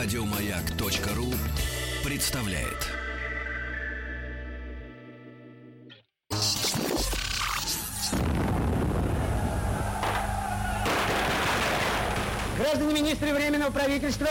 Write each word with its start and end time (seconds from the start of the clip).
Радиомаяк.ру 0.00 1.34
представляет. 2.04 2.86
Граждане 12.56 12.94
министры 12.94 13.34
Временного 13.34 13.72
правительства, 13.72 14.28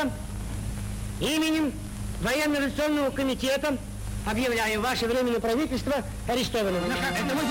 именем 1.20 1.74
Военно-революционного 2.22 3.10
комитета 3.10 3.78
объявляем 4.26 4.82
ваше 4.82 5.06
Временное 5.06 5.42
правительство 5.42 5.96
арестованным. 6.30 6.82
Это 6.86 7.36
мы 7.36 7.42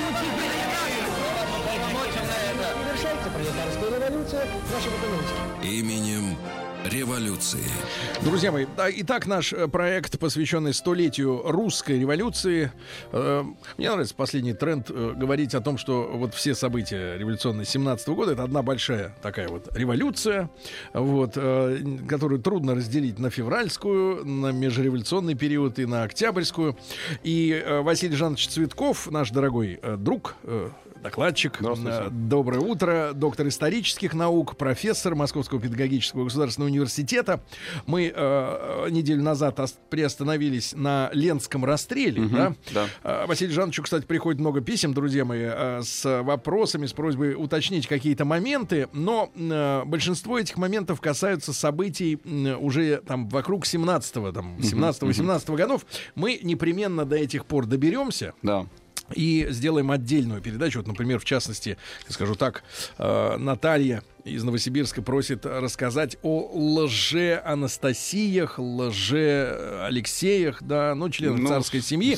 Завершается 2.96 3.28
пролетарская 3.28 3.90
революция 3.90 4.46
нашей 4.72 4.88
экономики. 4.88 5.66
Именем 5.66 6.38
революции. 6.88 7.64
Друзья 8.22 8.52
мои, 8.52 8.66
итак, 8.96 9.26
наш 9.26 9.52
э, 9.52 9.68
проект, 9.68 10.18
посвященный 10.18 10.72
столетию 10.72 11.42
русской 11.44 11.98
революции. 11.98 12.72
Э, 13.12 13.44
Мне 13.76 13.90
нравится 13.90 14.14
последний 14.14 14.52
тренд 14.52 14.90
э, 14.90 15.12
говорить 15.16 15.54
о 15.54 15.60
том, 15.60 15.78
что 15.78 16.10
вот 16.12 16.34
все 16.34 16.54
события 16.54 17.16
революционные 17.16 17.66
17 17.66 18.08
года 18.08 18.32
это 18.32 18.42
одна 18.44 18.62
большая 18.62 19.14
такая 19.22 19.48
вот 19.48 19.68
революция, 19.76 20.50
вот, 20.92 21.34
которую 21.34 22.40
трудно 22.40 22.74
разделить 22.74 23.18
на 23.18 23.30
февральскую, 23.30 24.24
на 24.24 24.52
межреволюционный 24.52 25.34
период 25.34 25.78
и 25.78 25.86
на 25.86 26.04
октябрьскую. 26.04 26.76
И 27.22 27.64
Василий 27.82 28.16
Жанович 28.16 28.48
Цветков, 28.48 29.10
наш 29.10 29.30
дорогой 29.30 29.80
друг, 29.98 30.36
докладчик. 31.06 31.60
Э, 32.06 32.10
Доброе 32.10 32.60
утро. 32.60 33.12
Доктор 33.14 33.48
исторических 33.48 34.14
наук, 34.14 34.56
профессор 34.56 35.14
Московского 35.14 35.60
педагогического 35.60 36.24
государственного 36.24 36.68
университета. 36.70 37.40
Мы 37.86 38.12
э, 38.14 38.86
неделю 38.90 39.22
назад 39.22 39.60
ос- 39.60 39.78
приостановились 39.90 40.74
на 40.76 41.10
Ленском 41.12 41.64
расстреле. 41.64 42.22
да? 42.28 42.54
да. 42.74 42.86
Э, 43.04 43.26
Василию 43.26 43.54
Жановичу, 43.54 43.82
кстати, 43.82 44.04
приходит 44.04 44.40
много 44.40 44.60
писем, 44.60 44.94
друзья 44.94 45.24
мои, 45.24 45.42
э, 45.44 45.80
с 45.82 46.22
вопросами, 46.22 46.86
с 46.86 46.92
просьбой 46.92 47.34
уточнить 47.34 47.86
какие-то 47.86 48.24
моменты. 48.24 48.88
Но 48.92 49.30
э, 49.36 49.82
большинство 49.86 50.38
этих 50.38 50.56
моментов 50.56 51.00
касаются 51.00 51.52
событий 51.52 52.18
м, 52.24 52.62
уже 52.62 52.96
там 53.06 53.28
вокруг 53.28 53.64
17-го, 53.64 54.32
там, 54.32 54.56
17-18 54.58 55.56
годов. 55.56 55.86
Мы 56.14 56.40
непременно 56.42 57.04
до 57.04 57.16
этих 57.16 57.46
пор 57.46 57.66
доберемся 57.66 58.34
Да. 58.42 58.66
И 59.14 59.46
сделаем 59.50 59.90
отдельную 59.90 60.40
передачу. 60.40 60.78
Вот, 60.78 60.86
например, 60.88 61.18
в 61.18 61.24
частности, 61.24 61.76
скажу 62.08 62.34
так, 62.34 62.64
э, 62.98 63.36
Наталья 63.36 64.02
из 64.26 64.42
Новосибирска 64.42 65.02
просит 65.02 65.46
рассказать 65.46 66.16
о 66.22 66.50
лже-анастасиях, 66.52 68.58
лже-алексеях, 68.58 70.62
да, 70.62 70.94
ну, 70.94 71.08
членах 71.10 71.40
Ну, 71.40 71.48
царской 71.48 71.80
семьи, 71.80 72.16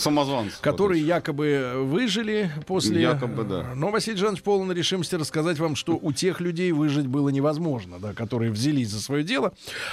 которые 0.60 1.06
якобы 1.06 1.84
выжили 1.84 2.50
после... 2.66 3.02
Якобы, 3.02 3.44
да. 3.44 3.74
Но 3.74 3.90
Василий 3.90 4.16
Жанович 4.16 4.42
полон 4.42 4.72
решимости 4.72 5.14
рассказать 5.14 5.58
вам, 5.58 5.76
что 5.76 5.98
у 6.00 6.12
тех 6.12 6.40
людей 6.40 6.72
выжить 6.72 7.06
было 7.06 7.28
невозможно, 7.28 7.98
да, 7.98 8.14
которые 8.14 8.50
взялись 8.50 8.88
за 8.88 9.02
свое 9.02 9.22
дело. 9.22 9.52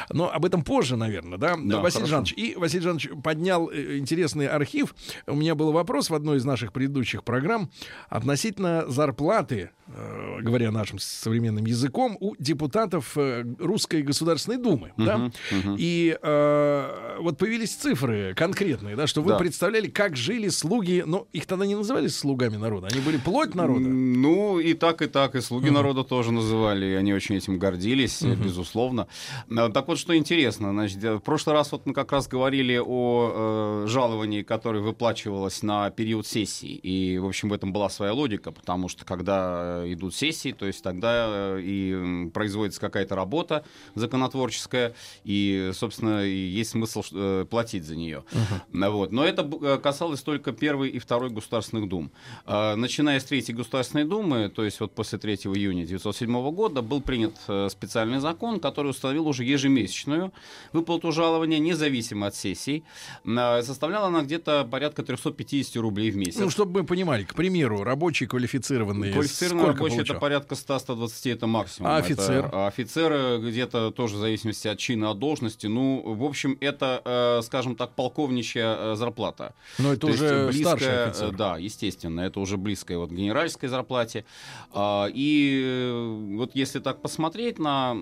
Но 0.09 0.31
об 0.31 0.45
этом 0.45 0.63
позже, 0.63 0.95
наверное, 0.95 1.37
да, 1.37 1.55
Да, 1.61 1.81
Василий. 1.81 2.05
Жанович. 2.05 2.33
И 2.37 2.55
Василий 2.55 2.83
Жанович 2.83 3.09
поднял 3.23 3.69
э, 3.69 3.97
интересный 3.97 4.47
архив. 4.47 4.95
У 5.27 5.35
меня 5.35 5.55
был 5.55 5.71
вопрос 5.71 6.09
в 6.09 6.15
одной 6.15 6.37
из 6.37 6.45
наших 6.45 6.71
предыдущих 6.71 7.23
программ 7.23 7.69
относительно 8.09 8.85
зарплаты, 8.87 9.71
э, 9.87 10.37
говоря 10.41 10.71
нашим 10.71 10.99
современным 10.99 11.65
языком, 11.65 12.04
у 12.19 12.35
депутатов 12.39 13.17
э, 13.17 13.43
Русской 13.59 14.01
Государственной 14.01 14.57
Думы. 14.57 14.91
да? 14.97 15.31
И 15.77 16.17
э, 16.21 17.17
вот 17.19 17.37
появились 17.37 17.75
цифры 17.75 18.33
конкретные, 18.35 18.95
да, 18.95 19.07
что 19.07 19.21
вы 19.21 19.31
Да. 19.31 19.37
представляли, 19.37 19.87
как 19.87 20.15
жили 20.15 20.49
слуги, 20.49 21.03
но 21.05 21.27
их 21.33 21.45
тогда 21.45 21.65
не 21.65 21.75
называли 21.75 22.07
слугами 22.07 22.57
народа, 22.57 22.87
они 22.91 23.01
были 23.01 23.17
плоть 23.17 23.55
народа. 23.55 23.79
Ну, 23.87 24.59
и 24.59 24.73
так, 24.73 25.01
и 25.01 25.07
так. 25.07 25.35
И 25.35 25.41
слуги 25.41 25.69
народа 25.69 26.03
тоже 26.03 26.31
называли. 26.31 26.85
И 26.85 26.93
они 26.93 27.13
очень 27.13 27.35
этим 27.35 27.57
гордились, 27.59 28.21
э, 28.21 28.35
безусловно. 28.35 29.07
А, 29.55 29.69
Так 29.69 29.87
вот, 29.87 29.97
что 29.99 30.15
интересно. 30.15 30.71
Значит, 30.71 31.03
э, 31.03 31.15
в 31.15 31.19
прошлый 31.19 31.53
раз 31.55 31.71
вот 31.71 31.85
мы 31.85 31.93
как 31.93 32.11
раз 32.11 32.27
говорили 32.27 32.79
о 32.83 33.83
э, 33.83 33.87
жаловании, 33.87 34.43
которое 34.43 34.79
выплачивалось 34.81 35.63
на 35.63 35.89
период 35.89 36.27
сессии. 36.27 36.73
И, 36.75 37.17
в 37.17 37.25
общем, 37.25 37.49
в 37.49 37.53
этом 37.53 37.73
была 37.73 37.89
своя 37.89 38.13
логика, 38.13 38.51
потому 38.51 38.89
что 38.89 39.05
когда 39.05 39.83
э, 39.85 39.93
идут 39.93 40.15
сессии, 40.15 40.51
то 40.51 40.65
есть 40.65 40.83
тогда 40.83 41.27
э, 41.57 41.61
и 41.95 42.29
производится 42.29 42.79
какая-то 42.81 43.15
работа 43.15 43.65
законотворческая, 43.95 44.93
и, 45.23 45.71
собственно, 45.73 46.23
есть 46.23 46.71
смысл 46.71 47.03
э, 47.11 47.45
платить 47.49 47.85
за 47.85 47.95
нее. 47.95 48.23
Ну 48.71 48.91
Вот. 48.91 49.11
Но 49.11 49.23
это 49.23 49.49
э, 49.61 49.77
касалось 49.81 50.21
только 50.21 50.51
первой 50.51 50.89
и 50.89 50.99
второй 50.99 51.29
государственных 51.29 51.89
дум. 51.89 52.11
А, 52.45 52.75
Начиная 52.75 53.19
с 53.19 53.23
третьей 53.23 53.53
Государственной 53.53 54.05
Думы, 54.05 54.49
то 54.49 54.63
есть 54.63 54.79
вот 54.79 54.93
после 54.93 55.17
3 55.17 55.35
июня 55.35 55.83
1907 55.83 56.51
года, 56.51 56.81
был 56.81 57.01
принят 57.01 57.35
э, 57.47 57.69
специальный 57.69 58.19
закон, 58.19 58.59
который 58.59 58.89
установил 58.89 59.27
уже 59.27 59.43
ежемесячную 59.43 60.31
выплату 60.73 61.11
жалования, 61.11 61.59
независимо 61.59 62.27
от 62.27 62.35
сессий. 62.35 62.83
А, 63.25 63.61
Составляла 63.63 64.07
она 64.07 64.21
где-то 64.23 64.67
порядка 64.69 65.03
350 65.03 65.75
рублей 65.77 66.11
в 66.11 66.17
месяц. 66.17 66.39
Ну, 66.39 66.49
чтобы 66.49 66.81
мы 66.81 66.85
понимали, 66.85 67.23
к 67.23 67.33
примеру, 67.33 67.83
рабочий 67.83 68.27
квалифицированный. 68.27 69.11
Квалифицированный 69.13 69.67
рабочий 69.67 70.01
это 70.01 70.15
порядка 70.15 70.55
100-120 70.55 71.31
это 71.31 71.47
максимум. 71.47 71.84
А 71.85 71.99
Это- 71.99 72.05
офицер? 72.07 72.49
а 72.51 72.67
офицеры 72.67 73.39
где-то 73.39 73.91
тоже 73.91 74.15
в 74.15 74.19
зависимости 74.19 74.67
от 74.67 74.77
чина, 74.79 75.11
от 75.11 75.19
должности. 75.19 75.67
Ну, 75.67 76.01
в 76.05 76.23
общем, 76.23 76.57
это, 76.61 77.01
э, 77.05 77.41
скажем 77.43 77.75
так, 77.75 77.91
полковничья 77.95 78.75
э, 78.77 78.95
зарплата. 78.95 79.53
Но 79.79 79.91
это 79.93 80.01
То 80.01 80.07
есть 80.09 80.21
уже 80.21 80.47
близкая, 80.47 80.77
старший 80.77 81.03
офицер. 81.05 81.27
э, 81.33 81.37
Да, 81.37 81.57
естественно, 81.57 82.21
это 82.21 82.39
уже 82.39 82.57
близкое 82.57 82.97
вот 82.97 83.11
генеральской 83.11 83.69
зарплате. 83.69 84.25
А, 84.73 85.07
И 85.13 85.61
э, 85.63 86.35
вот 86.37 86.51
если 86.55 86.79
так 86.79 87.01
посмотреть 87.01 87.59
на 87.59 87.95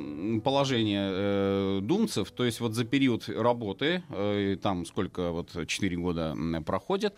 положение 0.43 1.09
э, 1.11 1.79
думцев, 1.81 2.31
то 2.31 2.43
есть 2.45 2.59
вот 2.59 2.73
за 2.73 2.85
период 2.85 3.27
работы, 3.29 4.03
э, 4.09 4.57
там 4.61 4.85
сколько 4.85 5.31
вот 5.31 5.49
4 5.67 5.97
года 5.97 6.35
проходит, 6.65 7.13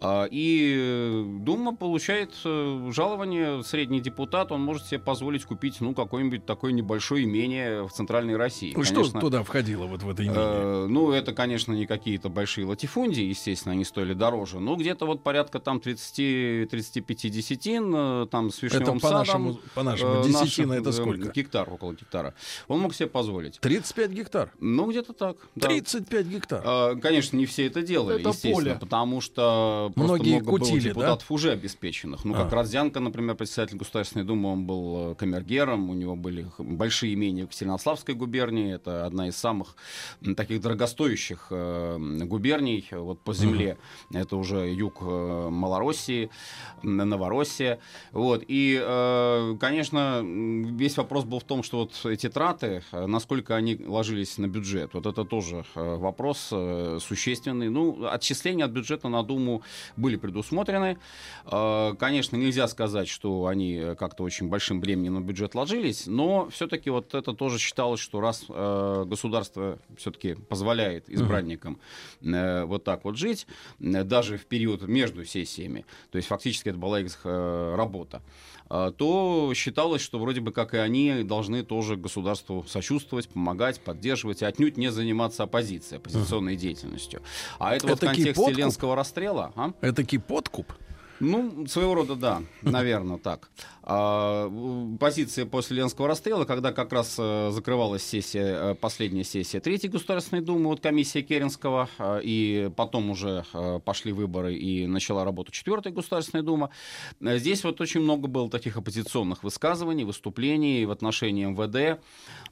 а, 0.00 0.26
и 0.30 0.74
э, 0.78 1.24
Дума 1.44 1.74
получает 1.76 2.30
э, 2.44 2.90
жалование, 2.92 3.62
средний 3.64 4.00
депутат, 4.00 4.52
он 4.52 4.60
может 4.62 4.86
себе 4.86 4.98
позволить 5.00 5.44
купить, 5.44 5.80
ну, 5.80 5.93
какое-нибудь 5.94 6.44
такое 6.46 6.72
небольшое 6.72 7.24
имение 7.24 7.86
в 7.86 7.90
центральной 7.92 8.36
России. 8.36 8.72
Ну, 8.76 8.84
Что 8.84 8.94
Конечно, 8.96 9.20
туда 9.20 9.42
входило 9.42 9.86
вот 9.86 10.02
в 10.02 10.10
это 10.10 10.22
имение? 10.22 10.34
Э, 10.40 10.86
ну, 10.88 11.12
это, 11.12 11.32
конечно, 11.32 11.72
не 11.72 11.86
какие-то 11.86 12.28
большие 12.28 12.66
латифундии, 12.66 13.22
естественно, 13.24 13.72
они 13.72 13.84
стоили 13.84 14.12
дороже. 14.14 14.60
Ну, 14.60 14.76
где-то 14.76 15.06
вот 15.06 15.22
порядка 15.22 15.58
там 15.60 15.78
30-35 15.78 17.28
десятин, 17.30 17.92
э, 17.94 18.26
там 18.30 18.50
с 18.50 18.62
вишневым 18.62 19.00
по 19.00 19.08
садом. 19.08 19.18
нашему- 19.20 19.58
по 19.74 19.82
нашему. 19.82 20.20
э, 20.20 20.24
Десятина 20.24 20.68
наших, 20.68 20.80
это 20.80 20.90
э, 20.90 20.92
сколько? 20.92 21.28
Гектар, 21.32 21.72
около 21.72 21.92
гектара. 21.92 22.34
Он 22.68 22.80
мог 22.80 22.94
себе 22.94 23.08
позволить. 23.08 23.60
35 23.60 24.10
гектар. 24.10 24.50
Ну, 24.60 24.90
где-то 24.90 25.12
так. 25.12 25.36
да. 25.54 25.68
35 25.68 26.26
гектар. 26.26 26.62
Э, 26.64 26.96
Конечно, 27.00 27.36
не 27.36 27.46
все 27.46 27.66
это 27.66 27.82
делали, 27.82 28.20
Это 28.20 28.30
естественно, 28.30 28.54
поле. 28.54 28.76
потому 28.80 29.20
что 29.20 29.92
просто 29.94 30.12
Многие 30.14 30.34
много 30.36 30.50
было 30.50 30.58
кутили, 30.58 30.88
депутатов 30.88 31.30
уже 31.30 31.50
обеспеченных. 31.52 32.24
Ну, 32.24 32.34
как 32.34 32.52
А. 32.52 32.56
Родзянко, 32.56 33.00
например, 33.00 33.34
председатель 33.36 33.76
Государственной 33.76 34.24
Думы, 34.24 34.52
он 34.52 34.64
был 34.66 35.12
э, 35.12 35.14
у 35.90 35.94
него 35.94 36.16
были 36.16 36.46
большие 36.58 37.14
имения 37.14 37.42
в 37.42 37.46
Екатеринославской 37.46 38.14
губернии, 38.14 38.74
это 38.74 39.06
одна 39.06 39.28
из 39.28 39.36
самых 39.36 39.76
таких 40.36 40.60
дорогостоящих 40.60 41.48
э, 41.50 41.98
губерний 42.24 42.86
э, 42.90 42.98
вот 42.98 43.20
по 43.20 43.34
земле. 43.34 43.76
Это 44.12 44.36
уже 44.36 44.72
юг 44.72 44.98
э, 45.02 45.48
Малороссии, 45.50 46.30
Новороссия. 46.82 47.78
Вот. 48.12 48.44
И, 48.46 48.76
конечно, 49.60 50.22
весь 50.22 50.96
вопрос 50.96 51.24
был 51.24 51.40
в 51.40 51.44
том, 51.44 51.62
что 51.62 51.78
вот 51.78 52.12
эти 52.12 52.28
траты, 52.28 52.82
насколько 52.92 53.56
они 53.56 53.76
ложились 53.76 54.38
на 54.38 54.46
бюджет. 54.46 54.94
Вот 54.94 55.06
это 55.06 55.24
тоже 55.24 55.64
вопрос 55.74 56.38
существенный. 57.00 57.70
Ну, 57.70 58.06
отчисления 58.06 58.64
от 58.64 58.70
бюджета 58.70 59.08
на 59.08 59.22
Думу 59.22 59.62
были 59.96 60.16
предусмотрены. 60.16 60.98
Конечно, 61.44 62.36
нельзя 62.36 62.68
сказать, 62.68 63.08
что 63.08 63.46
они 63.46 63.94
как-то 63.98 64.24
очень 64.24 64.48
большим 64.48 64.80
бременем 64.80 65.14
на 65.14 65.20
бюджет 65.20 65.54
ложились, 65.54 65.73
но 66.06 66.48
все-таки 66.50 66.90
вот 66.90 67.14
это 67.14 67.32
тоже 67.32 67.58
считалось, 67.58 68.00
что 68.00 68.20
раз 68.20 68.44
э, 68.48 69.04
государство 69.06 69.78
все-таки 69.96 70.34
позволяет 70.34 71.08
избранникам 71.08 71.78
э, 72.22 72.64
вот 72.64 72.84
так 72.84 73.04
вот 73.04 73.16
жить, 73.16 73.46
э, 73.80 74.04
даже 74.04 74.38
в 74.38 74.46
период 74.46 74.82
между 74.82 75.24
сессиями, 75.24 75.84
то 76.10 76.16
есть 76.16 76.28
фактически 76.28 76.68
это 76.68 76.78
была 76.78 77.00
их 77.00 77.20
э, 77.24 77.74
работа, 77.76 78.22
э, 78.70 78.92
то 78.96 79.52
считалось, 79.54 80.02
что 80.02 80.18
вроде 80.18 80.40
бы 80.40 80.52
как 80.52 80.74
и 80.74 80.78
они 80.78 81.22
должны 81.24 81.64
тоже 81.64 81.96
государству 81.96 82.64
сочувствовать, 82.68 83.28
помогать, 83.28 83.80
поддерживать, 83.80 84.42
и 84.42 84.44
отнюдь 84.44 84.76
не 84.76 84.90
заниматься 84.90 85.42
оппозицией, 85.42 85.98
оппозиционной 85.98 86.56
деятельностью. 86.56 87.22
А 87.58 87.74
это 87.74 87.86
вот 87.86 87.98
в 87.98 88.00
контексте 88.00 88.34
подкуп? 88.34 88.56
Ленского 88.56 88.96
расстрела... 88.96 89.52
а? 89.56 89.72
Это 89.80 90.04
подкуп. 90.18 90.72
Ну, 91.20 91.66
своего 91.66 91.94
рода 91.94 92.16
да, 92.16 92.42
наверное, 92.62 93.18
так. 93.18 93.50
А, 93.82 94.50
позиция 94.98 95.46
после 95.46 95.76
Ленского 95.76 96.08
расстрела, 96.08 96.44
когда 96.44 96.72
как 96.72 96.92
раз 96.92 97.16
а, 97.18 97.50
закрывалась 97.50 98.02
сессия, 98.02 98.56
а, 98.56 98.74
последняя 98.74 99.24
сессия 99.24 99.60
Третьей 99.60 99.90
Государственной 99.90 100.42
Думы, 100.42 100.68
вот 100.68 100.80
комиссия 100.80 101.22
Керенского, 101.22 101.88
а, 101.98 102.18
и 102.18 102.70
потом 102.76 103.10
уже 103.10 103.44
пошли 103.84 104.12
выборы 104.12 104.54
и 104.54 104.86
начала 104.86 105.24
работу 105.24 105.52
Четвертая 105.52 105.92
Государственная 105.92 106.42
Дума. 106.42 106.70
Здесь 107.20 107.62
вот 107.64 107.80
очень 107.80 108.00
много 108.00 108.26
было 108.26 108.50
таких 108.50 108.76
оппозиционных 108.76 109.42
высказываний, 109.42 110.04
выступлений 110.04 110.86
в 110.86 110.90
отношении 110.90 111.44
МВД, 111.44 112.00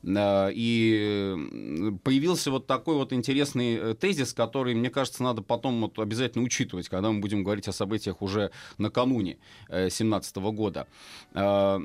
и 0.04 1.98
появился 2.04 2.50
вот 2.50 2.66
такой 2.66 2.96
вот 2.96 3.12
интересный 3.12 3.74
э, 3.76 3.94
тезис, 3.94 4.32
который, 4.32 4.74
мне 4.74 4.90
кажется, 4.90 5.22
надо 5.22 5.42
потом 5.42 5.80
вот 5.80 5.98
обязательно 5.98 6.44
учитывать, 6.44 6.88
когда 6.88 7.10
мы 7.10 7.20
будем 7.20 7.44
говорить 7.44 7.68
о 7.68 7.72
событиях 7.72 8.20
уже 8.20 8.50
накануне 8.78 9.38
2017 9.68 10.36
года. 10.36 10.86
Э, 11.34 11.78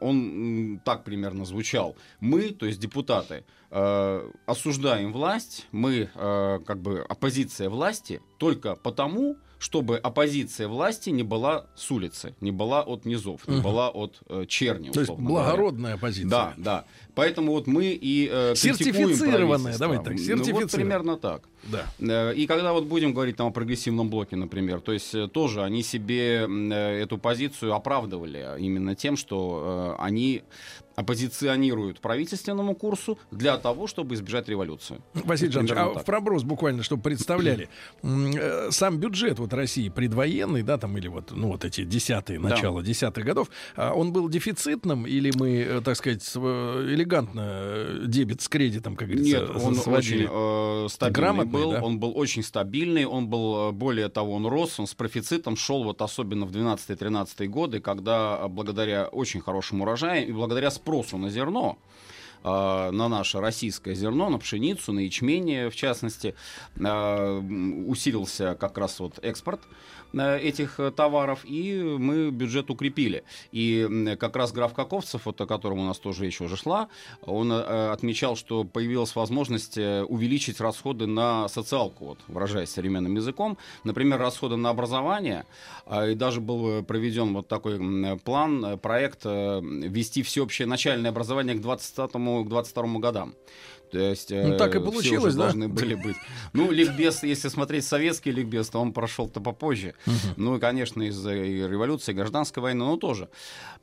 он 0.00 0.80
так 0.84 1.04
примерно 1.04 1.44
звучал. 1.44 1.96
Мы, 2.20 2.50
то 2.50 2.66
есть 2.66 2.80
депутаты, 2.80 3.44
э, 3.70 4.30
осуждаем 4.46 5.12
власть, 5.12 5.66
мы 5.72 6.10
э, 6.14 6.58
как 6.66 6.80
бы 6.80 7.00
оппозиция 7.08 7.68
власти 7.68 8.20
только 8.38 8.76
потому, 8.76 9.36
чтобы 9.62 9.96
оппозиция 9.96 10.66
власти 10.66 11.10
не 11.10 11.22
была 11.22 11.66
с 11.76 11.88
улицы, 11.90 12.34
не 12.40 12.50
была 12.50 12.82
от 12.82 13.04
низов, 13.04 13.46
не 13.46 13.56
угу. 13.56 13.62
была 13.62 13.90
от 13.90 14.20
э, 14.28 14.44
черни. 14.48 14.90
То 14.90 15.00
есть 15.00 15.12
благородная 15.12 15.92
говоря. 15.92 15.94
оппозиция. 15.94 16.28
Да, 16.30 16.54
да. 16.56 16.84
Поэтому 17.14 17.52
вот 17.52 17.68
мы 17.68 17.86
и 17.92 18.28
э, 18.30 18.54
сертифицированная, 18.56 19.78
давайте 19.78 20.04
так, 20.04 20.18
сертифицированная. 20.18 20.52
Ну, 20.54 20.60
вот 20.60 20.70
примерно 20.72 21.16
так. 21.16 21.48
Да. 21.64 21.86
Э, 21.98 22.34
и 22.34 22.46
когда 22.46 22.72
вот 22.72 22.84
будем 22.84 23.12
говорить 23.12 23.36
там 23.36 23.48
о 23.48 23.50
прогрессивном 23.50 24.10
блоке, 24.10 24.36
например, 24.36 24.80
то 24.80 24.92
есть 24.92 25.14
э, 25.14 25.28
тоже 25.28 25.62
они 25.62 25.82
себе 25.82 26.46
эту 26.72 27.18
позицию 27.18 27.74
оправдывали 27.74 28.56
именно 28.58 28.94
тем, 28.94 29.16
что 29.16 29.96
они 29.98 30.42
оппозиционируют 30.94 32.00
правительственному 32.00 32.74
курсу 32.74 33.18
для 33.30 33.56
того, 33.56 33.86
чтобы 33.86 34.14
избежать 34.14 34.48
революции. 34.48 35.00
Василий 35.14 35.50
Жанович, 35.50 35.72
а 35.72 35.94
так. 35.94 36.02
в 36.02 36.06
проброс 36.06 36.42
буквально, 36.42 36.82
чтобы 36.82 37.02
представляли, 37.02 37.68
сам 38.70 38.98
бюджет 38.98 39.38
вот 39.38 39.52
России 39.52 39.88
предвоенный, 39.88 40.62
да, 40.62 40.78
там 40.78 40.96
или 40.98 41.08
вот, 41.08 41.30
ну 41.30 41.48
вот 41.48 41.64
эти 41.64 41.84
десятые, 41.84 42.38
начало 42.38 42.82
десятых 42.82 43.24
годов, 43.24 43.48
а 43.76 43.92
он 43.94 44.12
был 44.12 44.28
дефицитным 44.28 45.06
или 45.06 45.32
мы, 45.34 45.80
так 45.84 45.96
сказать, 45.96 46.22
элегантно 46.36 48.02
дебет 48.06 48.42
с 48.42 48.48
кредитом, 48.48 48.96
как 48.96 49.08
говорится, 49.08 49.38
Нет, 49.38 49.50
он 49.50 49.74
сводили? 49.74 50.24
очень 50.24 50.30
э, 50.30 50.88
стабильный 50.90 51.22
Грамотный, 51.22 51.51
был, 51.52 51.72
да? 51.72 51.82
он 51.82 51.98
был 51.98 52.12
очень 52.16 52.42
стабильный, 52.42 53.04
он 53.04 53.28
был, 53.28 53.68
э, 53.68 53.72
более 53.72 54.08
того, 54.08 54.34
он 54.34 54.46
рос, 54.46 54.80
он 54.80 54.86
с 54.86 54.94
профицитом 54.94 55.56
шел 55.56 55.84
вот 55.84 56.02
особенно 56.02 56.46
в 56.46 56.50
12-13 56.50 57.46
годы, 57.46 57.80
когда 57.80 58.38
э, 58.40 58.48
благодаря 58.48 59.06
очень 59.06 59.40
хорошему 59.40 59.84
урожаю 59.84 60.26
и 60.26 60.32
благодаря 60.32 60.70
спросу 60.70 61.18
на 61.18 61.30
зерно, 61.30 61.78
э, 62.42 62.48
на 62.48 63.08
наше 63.08 63.40
российское 63.40 63.94
зерно, 63.94 64.30
на 64.30 64.38
пшеницу, 64.38 64.92
на 64.92 65.00
ячмень, 65.00 65.68
в 65.68 65.74
частности, 65.76 66.34
усилился 66.76 68.54
как 68.54 68.78
раз 68.78 68.98
вот 69.00 69.18
экспорт. 69.22 69.60
Э, 70.14 70.38
этих 70.38 70.78
э, 70.78 70.90
товаров, 70.90 71.40
и 71.44 71.82
мы 71.82 72.30
бюджет 72.30 72.70
укрепили. 72.70 73.24
И 73.50 74.16
как 74.20 74.36
раз 74.36 74.52
граф 74.52 74.74
Каковцев, 74.74 75.26
вот 75.26 75.40
о 75.40 75.46
котором 75.46 75.78
у 75.78 75.86
нас 75.86 75.98
тоже 75.98 76.26
еще 76.26 76.44
уже 76.44 76.56
шла, 76.56 76.88
он 77.22 77.52
э, 77.52 77.90
отмечал, 77.90 78.36
что 78.36 78.64
появилась 78.64 79.14
возможность 79.14 79.78
увеличить 79.78 80.60
расходы 80.60 81.06
на 81.06 81.48
социалку, 81.48 82.06
вот, 82.06 82.18
выражаясь 82.28 82.70
современным 82.70 83.14
языком. 83.14 83.56
Например, 83.84 84.18
расходы 84.18 84.56
на 84.56 84.70
образование, 84.70 85.44
и 85.90 86.14
даже 86.14 86.40
был 86.40 86.82
проведен 86.82 87.34
вот 87.34 87.48
такой 87.48 88.18
план, 88.24 88.78
проект 88.78 89.24
ввести 89.24 90.22
всеобщее 90.22 90.66
начальное 90.66 91.10
образование 91.10 91.54
к 91.54 91.60
2020-2022 91.60 92.98
годам. 92.98 93.34
То 93.92 93.98
есть 93.98 94.30
ну, 94.30 94.56
так 94.56 94.74
и 94.74 94.80
получилось, 94.80 95.34
да? 95.34 95.44
должны 95.44 95.68
были 95.68 95.94
быть. 95.94 96.16
Ну, 96.54 96.70
ликбез, 96.70 97.22
если 97.22 97.48
смотреть 97.48 97.84
советский 97.84 98.32
ликбез, 98.32 98.70
то 98.70 98.80
он 98.80 98.92
прошел-то 98.92 99.40
попозже. 99.40 99.94
Угу. 100.06 100.14
Ну, 100.36 100.56
и, 100.56 100.60
конечно, 100.60 101.02
из-за 101.02 101.34
революции, 101.34 102.14
гражданской 102.14 102.62
войны, 102.62 102.84
но 102.84 102.96
тоже. 102.96 103.28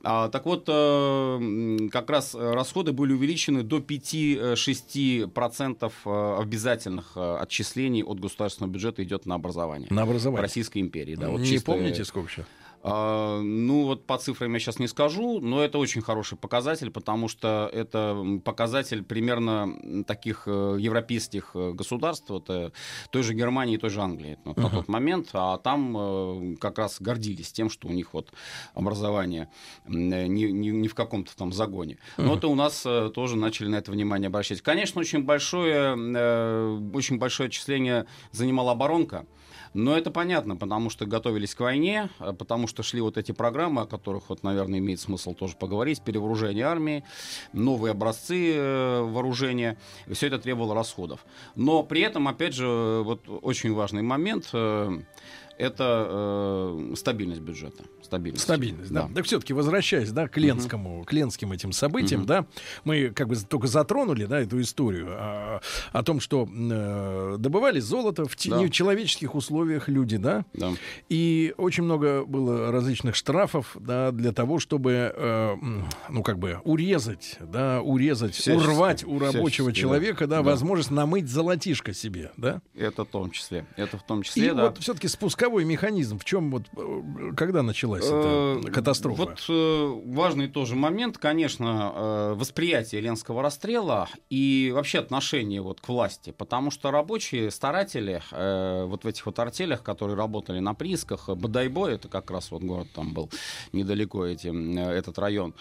А, 0.01 0.29
так 0.29 0.45
вот, 0.45 0.63
э, 0.67 1.89
как 1.91 2.09
раз 2.09 2.33
расходы 2.33 2.91
были 2.91 3.13
увеличены 3.13 3.61
до 3.61 3.77
5-6% 3.77 5.91
э, 6.05 6.37
обязательных 6.41 7.11
э, 7.15 7.37
отчислений 7.41 8.03
от 8.03 8.19
государственного 8.19 8.71
бюджета 8.71 9.03
идет 9.03 9.27
на 9.27 9.35
образование. 9.35 9.89
На 9.91 10.03
образование. 10.03 10.39
В 10.39 10.41
Российской 10.41 10.79
империи, 10.79 11.15
да. 11.15 11.29
Вот 11.29 11.41
Не 11.41 11.59
помните, 11.59 12.03
сколько 12.03 12.31
сейчас? 12.31 12.45
А, 12.81 13.41
ну, 13.41 13.85
вот 13.85 14.05
по 14.05 14.17
цифрам 14.17 14.53
я 14.53 14.59
сейчас 14.59 14.79
не 14.79 14.87
скажу, 14.87 15.41
но 15.41 15.63
это 15.63 15.77
очень 15.77 16.01
хороший 16.01 16.37
показатель, 16.37 16.91
потому 16.91 17.27
что 17.27 17.69
это 17.73 18.39
показатель 18.45 19.03
примерно 19.03 20.03
таких 20.05 20.43
э, 20.45 20.77
европейских 20.79 21.51
э, 21.55 21.73
государств, 21.73 22.29
вот, 22.29 22.49
э, 22.49 22.71
той 23.11 23.23
же 23.23 23.33
Германии 23.33 23.75
и 23.75 23.77
той 23.77 23.89
же 23.89 24.01
Англии 24.01 24.37
вот, 24.45 24.57
uh-huh. 24.57 24.61
на 24.61 24.69
тот 24.69 24.87
момент, 24.87 25.29
а 25.33 25.57
там 25.57 26.55
как 26.57 26.77
раз 26.77 27.01
гордились 27.01 27.51
тем, 27.51 27.69
что 27.69 27.87
у 27.87 27.91
них 27.91 28.13
вот 28.13 28.31
образование 28.73 29.49
не, 29.85 30.27
не, 30.27 30.51
не 30.51 30.87
в 30.87 30.95
каком-то 30.95 31.35
там 31.35 31.51
загоне. 31.51 31.97
Uh-huh. 32.17 32.23
Но 32.23 32.35
это 32.35 32.47
у 32.47 32.55
нас 32.55 32.85
тоже 33.13 33.35
начали 33.35 33.67
на 33.67 33.75
это 33.75 33.91
внимание 33.91 34.27
обращать. 34.27 34.61
Конечно, 34.61 35.01
очень 35.01 35.23
большое, 35.23 35.93
очень 36.93 37.17
большое 37.17 37.47
отчисление 37.47 38.05
занимала 38.31 38.71
оборонка. 38.71 39.25
Но 39.73 39.97
это 39.97 40.11
понятно, 40.11 40.55
потому 40.55 40.89
что 40.89 41.05
готовились 41.05 41.53
к 41.53 41.59
войне, 41.59 42.09
а 42.19 42.33
потому 42.33 42.67
что 42.67 42.83
шли 42.83 43.01
вот 43.01 43.17
эти 43.17 43.31
программы, 43.31 43.81
о 43.83 43.85
которых, 43.85 44.29
вот, 44.29 44.43
наверное, 44.43 44.79
имеет 44.79 44.99
смысл 44.99 45.33
тоже 45.33 45.55
поговорить, 45.55 46.01
перевооружение 46.01 46.65
армии, 46.65 47.03
новые 47.53 47.91
образцы 47.91 48.53
э, 48.55 49.01
вооружения, 49.01 49.77
все 50.11 50.27
это 50.27 50.39
требовало 50.39 50.73
расходов. 50.73 51.25
Но 51.55 51.83
при 51.83 52.01
этом, 52.01 52.27
опять 52.27 52.53
же, 52.53 53.01
вот 53.03 53.21
очень 53.27 53.73
важный 53.73 54.01
момент, 54.01 54.49
э, 54.53 54.99
это 55.57 56.07
э, 56.09 56.93
стабильность 56.95 57.41
бюджета. 57.41 57.83
Стабильность. 58.09 58.43
Стабильность, 58.43 58.91
да. 58.91 59.03
да. 59.03 59.15
Так 59.15 59.25
все-таки 59.25 59.53
возвращаясь, 59.53 60.11
да, 60.11 60.27
к 60.27 60.37
Ленскому, 60.37 61.01
uh-huh. 61.01 61.05
к 61.05 61.13
Ленским 61.13 61.51
этим 61.51 61.71
событиям, 61.71 62.23
uh-huh. 62.23 62.25
да, 62.25 62.45
мы 62.83 63.09
как 63.09 63.27
бы 63.27 63.35
только 63.35 63.67
затронули, 63.67 64.25
да, 64.25 64.39
эту 64.39 64.59
историю 64.61 65.07
а, 65.11 65.61
о 65.91 66.03
том, 66.03 66.19
что 66.19 66.49
э, 66.49 67.35
добывали 67.37 67.79
золото 67.79 68.25
в 68.25 68.35
да. 68.47 68.59
нечеловеческих 68.59 69.35
условиях 69.35 69.87
люди, 69.87 70.17
да, 70.17 70.43
да, 70.53 70.71
и 71.07 71.53
очень 71.57 71.83
много 71.83 72.25
было 72.25 72.71
различных 72.71 73.15
штрафов, 73.15 73.77
да, 73.79 74.11
для 74.11 74.31
того, 74.31 74.59
чтобы, 74.59 75.13
э, 75.15 75.55
ну 76.09 76.23
как 76.23 76.39
бы 76.39 76.59
урезать, 76.63 77.37
да, 77.39 77.81
урезать, 77.81 78.33
всячески, 78.33 78.67
урвать 78.67 79.03
у 79.03 79.19
рабочего 79.19 79.71
человека, 79.71 80.25
да, 80.25 80.37
да, 80.37 80.41
возможность 80.41 80.91
намыть 80.91 81.29
золотишко 81.29 81.93
себе, 81.93 82.31
да. 82.37 82.61
Это 82.75 83.05
в 83.05 83.07
том 83.07 83.29
числе, 83.31 83.65
это 83.75 83.97
в 83.97 84.03
том 84.03 84.23
числе, 84.23 84.47
и 84.47 84.49
да. 84.49 84.65
вот 84.65 84.79
все-таки 84.79 85.07
спусковой 85.07 85.63
механизм 85.63 86.17
в 86.17 86.25
чем 86.25 86.51
вот 86.51 86.63
э, 86.75 87.31
когда 87.37 87.61
началась 87.61 87.98
эта 88.05 88.67
э, 88.67 88.71
катастрофа? 88.71 89.23
Вот 89.23 89.45
э, 89.47 90.01
важный 90.05 90.47
тоже 90.47 90.75
момент, 90.75 91.17
конечно, 91.17 92.33
восприятие 92.35 93.01
Ленского 93.01 93.41
расстрела 93.41 94.09
и 94.29 94.71
вообще 94.73 94.99
отношение 94.99 95.61
вот 95.61 95.81
к 95.81 95.87
власти, 95.87 96.33
потому 96.37 96.71
что 96.71 96.91
рабочие 96.91 97.51
старатели 97.51 98.21
вот 98.31 99.03
в 99.03 99.07
этих 99.07 99.25
вот 99.25 99.39
артелях, 99.39 99.83
которые 99.83 100.15
работали 100.15 100.59
на 100.59 100.73
приисках, 100.73 101.29
Бадайбой, 101.29 101.93
это 101.93 102.07
как 102.07 102.31
раз 102.31 102.51
вот 102.51 102.63
город 102.63 102.87
там 102.93 103.13
был 103.13 103.29
недалеко 103.73 104.25
эти, 104.25 104.47
этот 104.79 105.17
район, 105.19 105.53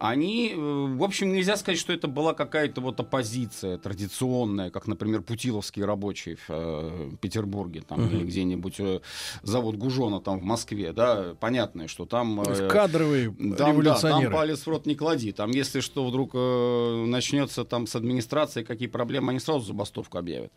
они, 0.00 0.54
в 0.56 1.02
общем, 1.02 1.32
нельзя 1.32 1.56
сказать, 1.56 1.78
что 1.78 1.92
это 1.92 2.08
была 2.08 2.32
какая-то 2.32 2.80
вот 2.80 2.98
оппозиция 3.00 3.76
традиционная, 3.76 4.70
как, 4.70 4.86
например, 4.86 5.20
путиловские 5.22 5.84
рабочие 5.84 6.36
в 6.36 6.44
э, 6.48 7.10
Петербурге 7.20 7.82
там, 7.86 8.00
uh-huh. 8.00 8.10
или 8.10 8.24
где-нибудь 8.24 8.80
э, 8.80 9.00
завод 9.42 9.76
Гужона 9.76 10.20
там 10.20 10.40
в 10.40 10.42
Москве, 10.42 10.92
да, 10.92 11.34
понятно, 11.38 11.86
что 11.86 12.06
там... 12.06 12.40
Э, 12.40 12.68
кадровые 12.68 13.30
там, 13.58 13.72
революционеры. 13.72 14.24
Да, 14.24 14.30
там 14.30 14.32
палец 14.32 14.60
в 14.60 14.68
рот 14.68 14.86
не 14.86 14.94
клади, 14.94 15.32
там 15.32 15.50
если 15.50 15.80
что 15.80 16.06
вдруг 16.06 16.30
э, 16.34 17.04
начнется 17.06 17.64
там 17.64 17.86
с 17.86 17.94
администрацией, 17.94 18.64
какие 18.64 18.88
проблемы, 18.88 19.30
они 19.30 19.40
сразу 19.40 19.66
забастовку 19.66 20.16
объявят. 20.16 20.52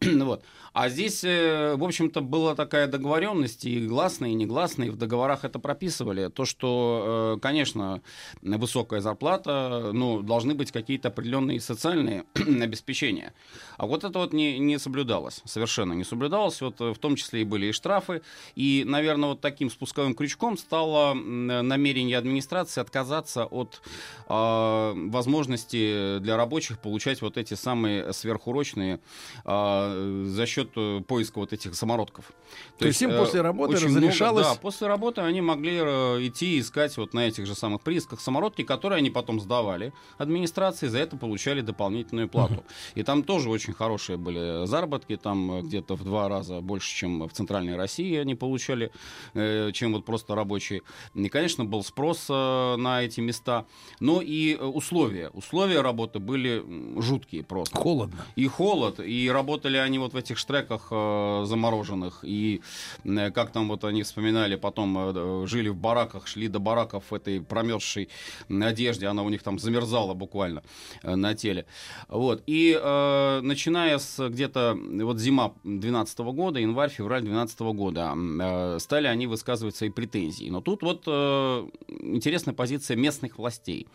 вот. 0.00 0.42
А 0.72 0.88
здесь, 0.88 1.24
э, 1.24 1.74
в 1.76 1.84
общем-то, 1.84 2.20
была 2.20 2.54
такая 2.54 2.86
договоренность, 2.86 3.64
и 3.64 3.86
гласная, 3.86 4.30
и 4.30 4.34
негласная, 4.34 4.88
и 4.88 4.90
в 4.90 4.96
договорах 4.96 5.44
это 5.44 5.58
прописывали. 5.58 6.28
То, 6.28 6.44
что, 6.44 7.36
э, 7.36 7.40
конечно, 7.40 8.02
высокая 8.42 9.00
зарплата, 9.00 9.90
но 9.92 10.22
должны 10.22 10.54
быть 10.54 10.72
какие-то 10.72 11.08
определенные 11.08 11.60
социальные 11.60 12.24
обеспечения. 12.34 13.32
А 13.76 13.86
вот 13.86 14.04
это 14.04 14.18
вот 14.18 14.32
не, 14.32 14.58
не 14.58 14.78
соблюдалось, 14.78 15.40
совершенно 15.44 15.92
не 15.92 16.04
соблюдалось. 16.04 16.60
Вот 16.60 16.80
э, 16.80 16.92
в 16.92 16.98
том 16.98 17.16
числе 17.16 17.42
и 17.42 17.44
были 17.44 17.66
и 17.66 17.72
штрафы. 17.72 18.22
И, 18.54 18.84
наверное, 18.86 19.30
вот 19.30 19.40
таким 19.40 19.70
спусковым 19.70 20.14
крючком 20.14 20.58
стало 20.58 21.14
намерение 21.14 22.18
администрации 22.18 22.80
отказаться 22.80 23.44
от 23.46 23.80
э, 24.28 24.92
возможности 25.08 26.18
для 26.18 26.36
рабочих 26.36 26.78
получать 26.78 27.22
вот 27.22 27.36
эти 27.36 27.54
самые 27.54 28.12
сверхурочные 28.12 29.00
э, 29.44 30.24
за 30.26 30.46
счет 30.46 30.57
э, 30.76 31.00
поиска 31.06 31.38
вот 31.38 31.52
этих 31.52 31.74
самородков. 31.74 32.26
То, 32.26 32.80
То 32.80 32.86
есть 32.86 33.02
им 33.02 33.16
после 33.16 33.40
работы 33.40 33.74
разрешалось... 33.74 34.44
Много, 34.44 34.56
да, 34.56 34.60
после 34.60 34.86
работы 34.86 35.20
они 35.20 35.40
могли 35.40 35.78
идти 35.78 36.58
искать 36.58 36.96
вот 36.96 37.14
на 37.14 37.28
этих 37.28 37.46
же 37.46 37.54
самых 37.54 37.82
приисках 37.82 38.20
самородки, 38.20 38.62
которые 38.62 38.98
они 38.98 39.10
потом 39.10 39.40
сдавали 39.40 39.92
администрации, 40.16 40.88
за 40.88 40.98
это 40.98 41.16
получали 41.16 41.60
дополнительную 41.60 42.28
плату. 42.28 42.54
Uh-huh. 42.54 42.92
И 42.96 43.02
там 43.02 43.22
тоже 43.22 43.50
очень 43.50 43.72
хорошие 43.72 44.16
были 44.16 44.66
заработки, 44.66 45.16
там 45.16 45.62
где-то 45.62 45.94
в 45.94 46.04
два 46.04 46.28
раза 46.28 46.60
больше, 46.60 46.94
чем 46.94 47.28
в 47.28 47.32
Центральной 47.32 47.76
России 47.76 48.16
они 48.16 48.34
получали, 48.34 48.90
чем 49.34 49.92
вот 49.92 50.04
просто 50.04 50.34
рабочие. 50.34 50.82
И, 51.14 51.28
конечно, 51.28 51.64
был 51.64 51.84
спрос 51.84 52.28
на 52.28 53.02
эти 53.02 53.20
места, 53.20 53.66
но 54.00 54.20
и 54.22 54.56
условия. 54.56 55.30
Условия 55.30 55.80
работы 55.80 56.18
были 56.18 56.64
жуткие 57.00 57.44
просто. 57.44 57.76
Холодно. 57.76 58.24
И 58.36 58.46
холод, 58.46 59.00
и 59.00 59.28
работали 59.30 59.76
они 59.76 59.98
вот 59.98 60.12
в 60.12 60.16
этих 60.16 60.38
штреках 60.48 60.88
э, 60.90 61.44
замороженных, 61.44 62.20
и 62.22 62.62
э, 63.04 63.30
как 63.30 63.52
там 63.52 63.68
вот 63.68 63.84
они 63.84 64.02
вспоминали, 64.02 64.56
потом 64.56 64.96
э, 64.98 65.46
жили 65.46 65.68
в 65.68 65.76
бараках, 65.76 66.26
шли 66.26 66.48
до 66.48 66.58
бараков 66.58 67.04
в 67.10 67.14
этой 67.14 67.40
промерзшей 67.40 68.08
одежде, 68.48 69.08
она 69.08 69.22
у 69.22 69.28
них 69.28 69.42
там 69.42 69.58
замерзала 69.58 70.14
буквально 70.14 70.62
э, 71.02 71.16
на 71.16 71.34
теле. 71.34 71.66
Вот. 72.08 72.42
И 72.46 72.78
э, 72.80 73.40
начиная 73.42 73.98
с 73.98 74.28
где-то 74.28 74.78
вот 75.02 75.18
зима 75.18 75.52
12 75.64 76.18
года, 76.18 76.60
январь-февраль 76.60 77.22
12 77.22 77.60
года, 77.60 78.14
э, 78.16 78.78
стали 78.80 79.06
они 79.06 79.26
высказывать 79.26 79.76
свои 79.76 79.90
претензии. 79.90 80.48
Но 80.50 80.62
тут 80.62 80.82
вот 80.82 81.02
э, 81.06 81.68
интересная 81.88 82.54
позиция 82.54 82.96
местных 82.96 83.36
властей. 83.38 83.86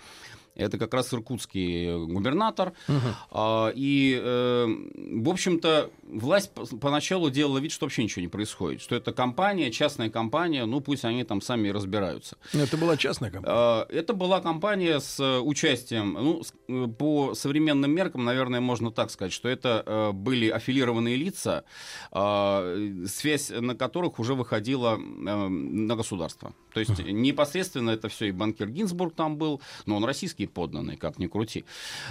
Это 0.56 0.78
как 0.78 0.94
раз 0.94 1.14
иркутский 1.14 2.06
губернатор. 2.06 2.74
Uh-huh. 2.88 3.74
И, 3.76 4.20
э, 4.22 4.66
в 4.66 5.30
общем-то, 5.30 5.90
власть 6.04 6.52
поначалу 6.80 7.30
делала 7.30 7.58
вид, 7.58 7.72
что 7.72 7.86
вообще 7.86 8.04
ничего 8.04 8.22
не 8.22 8.28
происходит. 8.28 8.82
Что 8.82 8.96
это 8.96 9.14
компания, 9.14 9.72
частная 9.72 10.10
компания, 10.10 10.66
ну 10.66 10.82
пусть 10.82 11.06
они 11.06 11.24
там 11.24 11.42
сами 11.42 11.70
разбираются. 11.70 12.38
Это 12.54 12.78
была 12.78 12.98
частная 12.98 13.32
компания? 13.32 13.86
Это 13.90 14.14
была 14.14 14.42
компания 14.42 15.00
с 15.00 15.40
участием, 15.42 16.14
ну, 16.14 16.42
э, 16.68 16.88
по 16.88 17.34
современным 17.34 17.92
меркам, 17.92 18.24
наверное, 18.24 18.62
можно 18.62 18.92
так 18.92 19.10
сказать, 19.12 19.34
что 19.34 19.50
это 19.50 19.84
э, 19.86 20.12
были 20.12 20.50
аффилированные 20.50 21.16
лица, 21.16 21.64
связь 22.12 23.50
на 23.50 23.76
которых 23.76 24.20
уже 24.20 24.36
выходила 24.36 24.98
на 24.98 25.96
государство. 25.96 26.54
То 26.74 26.80
есть 26.80 27.00
непосредственно 27.00 27.92
это 27.92 28.08
все 28.10 28.26
и 28.28 28.32
банкир 28.32 28.70
Гинзбург 28.70 29.16
там 29.16 29.38
был, 29.38 29.62
но 29.86 29.96
он 29.96 30.06
российский 30.06 30.43
английский 30.44 30.48
подданный, 30.48 30.98
как 30.98 31.20
ни 31.20 31.28
крути. 31.28 31.64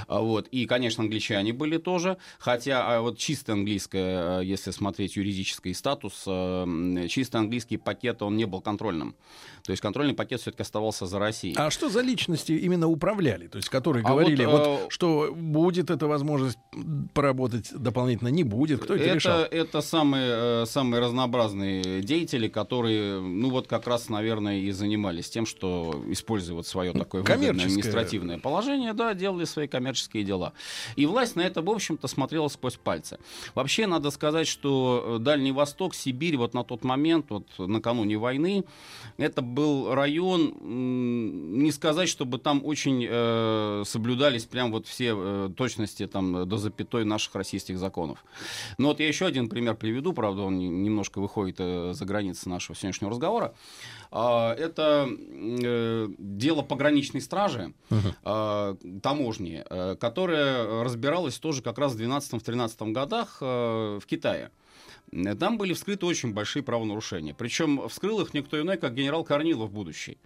А, 0.08 0.20
вот. 0.20 0.48
И, 0.52 0.66
конечно, 0.66 1.04
англичане 1.04 1.52
были 1.52 1.78
тоже, 1.78 2.16
хотя 2.38 2.96
а, 2.96 3.00
вот 3.00 3.18
чисто 3.18 3.52
английское, 3.52 4.38
а, 4.38 4.40
если 4.40 4.72
смотреть 4.72 5.16
юридический 5.16 5.74
статус, 5.74 6.24
чисто 7.08 7.38
английский 7.38 7.78
пакет, 7.78 8.22
он 8.22 8.36
не 8.36 8.46
был 8.46 8.60
контрольным. 8.60 9.14
То 9.64 9.72
есть 9.72 9.82
контрольный 9.82 10.14
пакет 10.14 10.40
все-таки 10.40 10.62
оставался 10.62 11.06
за 11.06 11.18
Россией. 11.18 11.54
А 11.56 11.70
что 11.70 11.88
за 11.88 12.00
личности 12.00 12.52
именно 12.52 12.88
управляли? 12.88 13.46
То 13.46 13.58
есть 13.58 13.68
которые 13.68 14.02
а 14.04 14.08
говорили, 14.08 14.44
вот, 14.44 14.66
вот, 14.66 14.86
что 14.88 15.32
будет 15.34 15.90
эта 15.90 16.06
возможность 16.06 16.58
поработать 17.14 17.72
дополнительно, 17.72 18.28
не 18.28 18.44
будет? 18.44 18.80
Кто 18.80 18.94
это, 18.94 19.04
это 19.04 19.14
решал? 19.14 19.40
Это 19.42 19.80
самые, 19.80 20.62
э, 20.62 20.66
самые 20.66 21.00
разнообразные 21.00 22.02
деятели, 22.02 22.48
которые, 22.48 23.20
ну 23.20 23.50
вот 23.50 23.68
как 23.68 23.86
раз, 23.86 24.08
наверное, 24.08 24.58
и 24.58 24.70
занимались 24.72 25.30
тем, 25.30 25.46
что 25.46 26.02
используя 26.08 26.56
вот 26.56 26.66
свое 26.66 26.92
такое 26.92 27.22
выгодное 27.22 27.50
административное 27.50 28.21
положение, 28.38 28.92
да, 28.92 29.14
делали 29.14 29.44
свои 29.44 29.66
коммерческие 29.66 30.24
дела. 30.24 30.52
И 30.96 31.06
власть 31.06 31.36
на 31.36 31.42
это, 31.42 31.62
в 31.62 31.70
общем-то, 31.70 32.08
смотрела 32.08 32.48
сквозь 32.48 32.76
пальцы. 32.76 33.18
Вообще, 33.54 33.86
надо 33.86 34.10
сказать, 34.10 34.46
что 34.46 35.16
э, 35.16 35.18
Дальний 35.18 35.52
Восток, 35.52 35.94
Сибирь 35.94 36.36
вот 36.36 36.54
на 36.54 36.64
тот 36.64 36.84
момент, 36.84 37.26
вот 37.28 37.46
накануне 37.58 38.16
войны, 38.18 38.64
это 39.16 39.42
был 39.42 39.94
район, 39.94 40.54
не 40.62 41.70
сказать, 41.72 42.08
чтобы 42.08 42.38
там 42.38 42.62
очень 42.64 43.06
э, 43.08 43.82
соблюдались 43.86 44.44
прям 44.44 44.72
вот 44.72 44.86
все 44.86 45.14
э, 45.16 45.50
точности 45.56 46.06
там 46.06 46.48
до 46.48 46.56
запятой 46.56 47.04
наших 47.04 47.34
российских 47.34 47.78
законов. 47.78 48.24
Но 48.78 48.88
вот 48.88 49.00
я 49.00 49.08
еще 49.08 49.26
один 49.26 49.48
пример 49.48 49.74
приведу, 49.74 50.12
правда, 50.12 50.42
он 50.42 50.58
немножко 50.58 51.20
выходит 51.20 51.56
э, 51.58 51.92
за 51.94 52.04
границы 52.04 52.48
нашего 52.48 52.76
сегодняшнего 52.76 53.10
разговора. 53.10 53.54
Э, 54.12 54.50
это 54.52 55.08
э, 55.08 56.08
дело 56.18 56.62
пограничной 56.62 57.20
стражи, 57.20 57.72
э, 57.90 58.76
таможни, 59.02 59.64
э, 59.68 59.96
которая 59.96 60.84
разбиралась 60.84 61.38
тоже 61.38 61.62
как 61.62 61.78
раз 61.78 61.94
в 61.94 62.00
12-13 62.00 62.92
годах 62.92 63.38
э, 63.40 63.98
в 64.00 64.06
Китае. 64.06 64.50
Там 65.38 65.58
были 65.58 65.74
вскрыты 65.74 66.06
очень 66.06 66.32
большие 66.32 66.62
правонарушения. 66.62 67.34
Причем 67.34 67.86
вскрыл 67.88 68.20
их 68.20 68.32
никто 68.32 68.58
иной, 68.58 68.78
как 68.78 68.94
генерал 68.94 69.24
Корнилов 69.24 69.70
будущий 69.70 70.18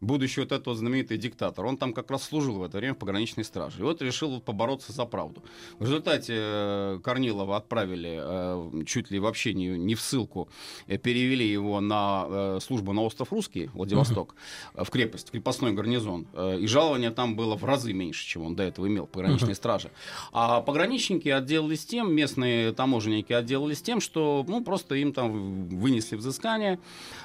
будущий 0.00 0.40
вот 0.40 0.52
этот 0.52 0.66
вот 0.66 0.76
знаменитый 0.76 1.18
диктатор, 1.18 1.64
он 1.64 1.76
там 1.76 1.92
как 1.92 2.10
раз 2.10 2.24
служил 2.24 2.58
в 2.58 2.62
это 2.62 2.78
время 2.78 2.94
в 2.94 2.98
пограничной 2.98 3.44
страже. 3.44 3.80
И 3.80 3.82
вот 3.82 4.02
решил 4.02 4.40
побороться 4.40 4.92
за 4.92 5.04
правду. 5.04 5.42
В 5.78 5.84
результате 5.84 6.34
э, 6.36 7.00
Корнилова 7.02 7.56
отправили 7.56 8.18
э, 8.20 8.84
чуть 8.84 9.10
ли 9.10 9.18
вообще 9.18 9.54
не, 9.54 9.68
не 9.68 9.94
в 9.94 10.00
ссылку, 10.00 10.48
э, 10.86 10.98
перевели 10.98 11.46
его 11.46 11.80
на 11.80 12.60
службу 12.60 12.92
на 12.92 13.02
остров 13.02 13.32
Русский, 13.32 13.70
Владивосток, 13.74 14.34
uh-huh. 14.74 14.84
в 14.84 14.90
крепость, 14.90 15.28
в 15.28 15.30
крепостной 15.32 15.72
гарнизон. 15.72 16.26
И 16.58 16.66
жалование 16.66 17.10
там 17.10 17.36
было 17.36 17.56
в 17.56 17.64
разы 17.64 17.92
меньше, 17.92 18.26
чем 18.26 18.42
он 18.42 18.56
до 18.56 18.62
этого 18.62 18.86
имел 18.86 19.06
в 19.06 19.10
пограничной 19.10 19.50
uh-huh. 19.50 19.54
страже. 19.54 19.90
А 20.32 20.60
пограничники 20.60 21.28
отделались 21.28 21.84
тем, 21.84 22.12
местные 22.14 22.72
таможенники 22.72 23.32
отделались 23.32 23.82
тем, 23.82 24.00
что 24.00 24.44
ну, 24.46 24.62
просто 24.62 24.94
им 24.96 25.12
там 25.12 25.68
вынесли 25.68 26.16
взыскание. 26.16 26.78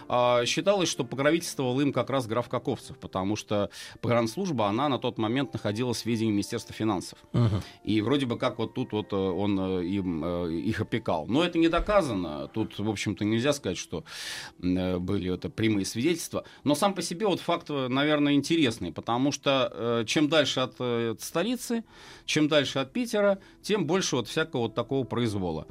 А, 0.08 0.46
считалось, 0.46 0.90
что 0.90 1.04
покровительствовал 1.04 1.80
им 1.80 1.94
как 1.94 2.10
раз 2.10 2.28
граф 2.28 2.50
Каковцев, 2.62 2.98
потому 3.00 3.36
что 3.36 3.70
погранслужба, 4.02 4.68
она 4.68 4.88
на 4.88 5.00
тот 5.00 5.18
момент 5.18 5.54
находилась 5.54 6.04
в 6.04 6.06
ведении 6.06 6.32
Министерства 6.32 6.76
финансов. 6.76 7.18
Uh-huh. 7.34 7.62
И 7.84 8.02
вроде 8.02 8.28
бы 8.28 8.38
как 8.38 8.60
вот 8.60 8.76
тут 8.76 8.92
вот 8.92 9.14
э, 9.14 9.16
он 9.16 9.60
э, 9.60 9.86
им, 9.86 10.24
э, 10.24 10.54
их 10.54 10.80
опекал. 10.80 11.26
Но 11.28 11.44
это 11.44 11.58
не 11.58 11.70
доказано. 11.70 12.48
Тут, 12.54 12.78
в 12.78 12.90
общем-то, 12.90 13.26
нельзя 13.26 13.54
сказать, 13.54 13.78
что 13.78 14.04
были 14.60 15.34
это 15.34 15.50
прямые 15.50 15.86
свидетельства. 15.86 16.44
Но 16.64 16.76
сам 16.76 16.94
по 16.94 17.02
себе 17.02 17.26
вот 17.26 17.40
факт, 17.40 17.70
наверное, 17.70 18.34
интересный, 18.34 18.92
потому 18.92 19.32
что 19.32 20.04
чем 20.06 20.30
дальше 20.30 20.60
от, 20.60 20.80
от 20.80 21.22
столицы, 21.22 21.84
чем 22.26 22.48
дальше 22.48 22.80
от 22.80 22.94
Питера, 22.94 23.40
тем 23.62 23.88
больше 23.88 24.16
вот 24.16 24.28
всякого 24.28 24.62
вот 24.62 24.76
такого 24.76 25.04
произвола. 25.04 25.68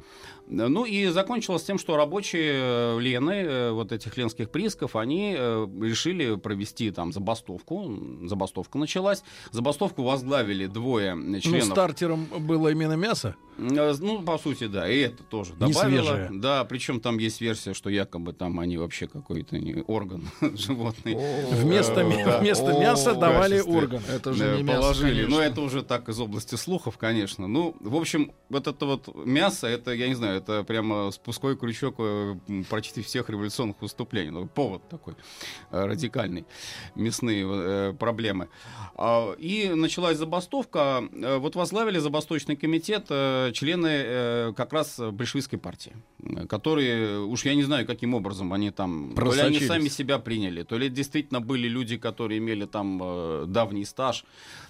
Ну 0.51 0.83
и 0.83 1.07
закончилось 1.07 1.63
тем, 1.63 1.79
что 1.79 1.95
рабочие 1.95 2.51
э, 2.53 2.99
Лены, 2.99 3.31
э, 3.31 3.71
вот 3.71 3.93
этих 3.93 4.17
ленских 4.17 4.49
приисков, 4.49 4.97
они 4.97 5.33
э, 5.37 5.67
решили 5.81 6.35
провести 6.35 6.91
там 6.91 7.13
забастовку. 7.13 7.89
Забастовка 8.25 8.77
началась. 8.77 9.23
Забастовку 9.51 10.03
возглавили 10.03 10.67
двое 10.67 11.13
членов. 11.39 11.67
Ну, 11.67 11.73
стартером 11.73 12.25
было 12.25 12.67
именно 12.67 12.97
мясо? 12.97 13.35
Ну, 13.61 14.23
по 14.23 14.37
сути, 14.37 14.67
да, 14.67 14.89
и 14.89 14.99
это 14.99 15.23
тоже 15.23 15.53
добавило. 15.53 16.29
Да, 16.31 16.65
причем 16.65 16.99
там 16.99 17.19
есть 17.19 17.41
версия, 17.41 17.73
что 17.73 17.89
якобы 17.89 18.33
там 18.33 18.59
они 18.59 18.77
вообще 18.77 19.07
какой-то 19.07 19.59
не 19.59 19.83
орган 19.83 20.27
животный. 20.55 21.15
Вместо, 21.51 22.03
вместо 22.03 22.73
мяса 22.73 23.13
давали 23.13 23.59
орган. 23.59 24.01
Это 24.09 24.33
же 24.33 24.57
не 24.57 24.63
мясо, 24.63 24.81
Положили. 24.81 25.25
Но 25.25 25.39
это 25.39 25.61
уже 25.61 25.83
так 25.83 26.09
из 26.09 26.19
области 26.19 26.55
слухов, 26.55 26.97
конечно. 26.97 27.47
Ну, 27.47 27.75
в 27.79 27.95
общем, 27.95 28.31
вот 28.49 28.67
это 28.67 28.85
вот 28.85 29.25
мясо, 29.25 29.67
это, 29.67 29.91
я 29.91 30.07
не 30.07 30.15
знаю, 30.15 30.37
это 30.37 30.63
прямо 30.63 31.11
спусковой 31.11 31.55
крючок 31.55 31.95
э, 31.99 32.35
почти 32.69 33.01
всех 33.01 33.29
революционных 33.29 33.79
выступлений. 33.81 34.31
Ну, 34.31 34.47
повод 34.47 34.89
такой 34.89 35.13
э, 35.71 35.85
радикальный. 35.85 36.45
Мясные 36.95 37.45
э, 37.47 37.93
проблемы. 37.93 38.49
А, 38.95 39.33
и 39.33 39.69
началась 39.69 40.17
забастовка. 40.17 41.03
Вот 41.11 41.55
возглавили 41.55 41.99
забасточный 41.99 42.55
комитет 42.55 43.05
члены 43.51 44.53
как 44.53 44.73
раз 44.73 44.99
большевистской 44.99 45.59
партии, 45.59 45.93
которые, 46.49 47.19
уж 47.19 47.45
я 47.45 47.55
не 47.55 47.63
знаю, 47.63 47.85
каким 47.85 48.13
образом 48.13 48.53
они 48.53 48.71
там... 48.71 49.13
То 49.15 49.33
ли 49.33 49.41
они 49.41 49.59
сами 49.59 49.89
себя 49.89 50.19
приняли, 50.19 50.63
то 50.63 50.77
ли 50.77 50.89
действительно 50.89 51.41
были 51.41 51.67
люди, 51.67 51.97
которые 51.97 52.37
имели 52.37 52.65
там 52.65 53.51
давний 53.51 53.85
стаж, 53.85 54.25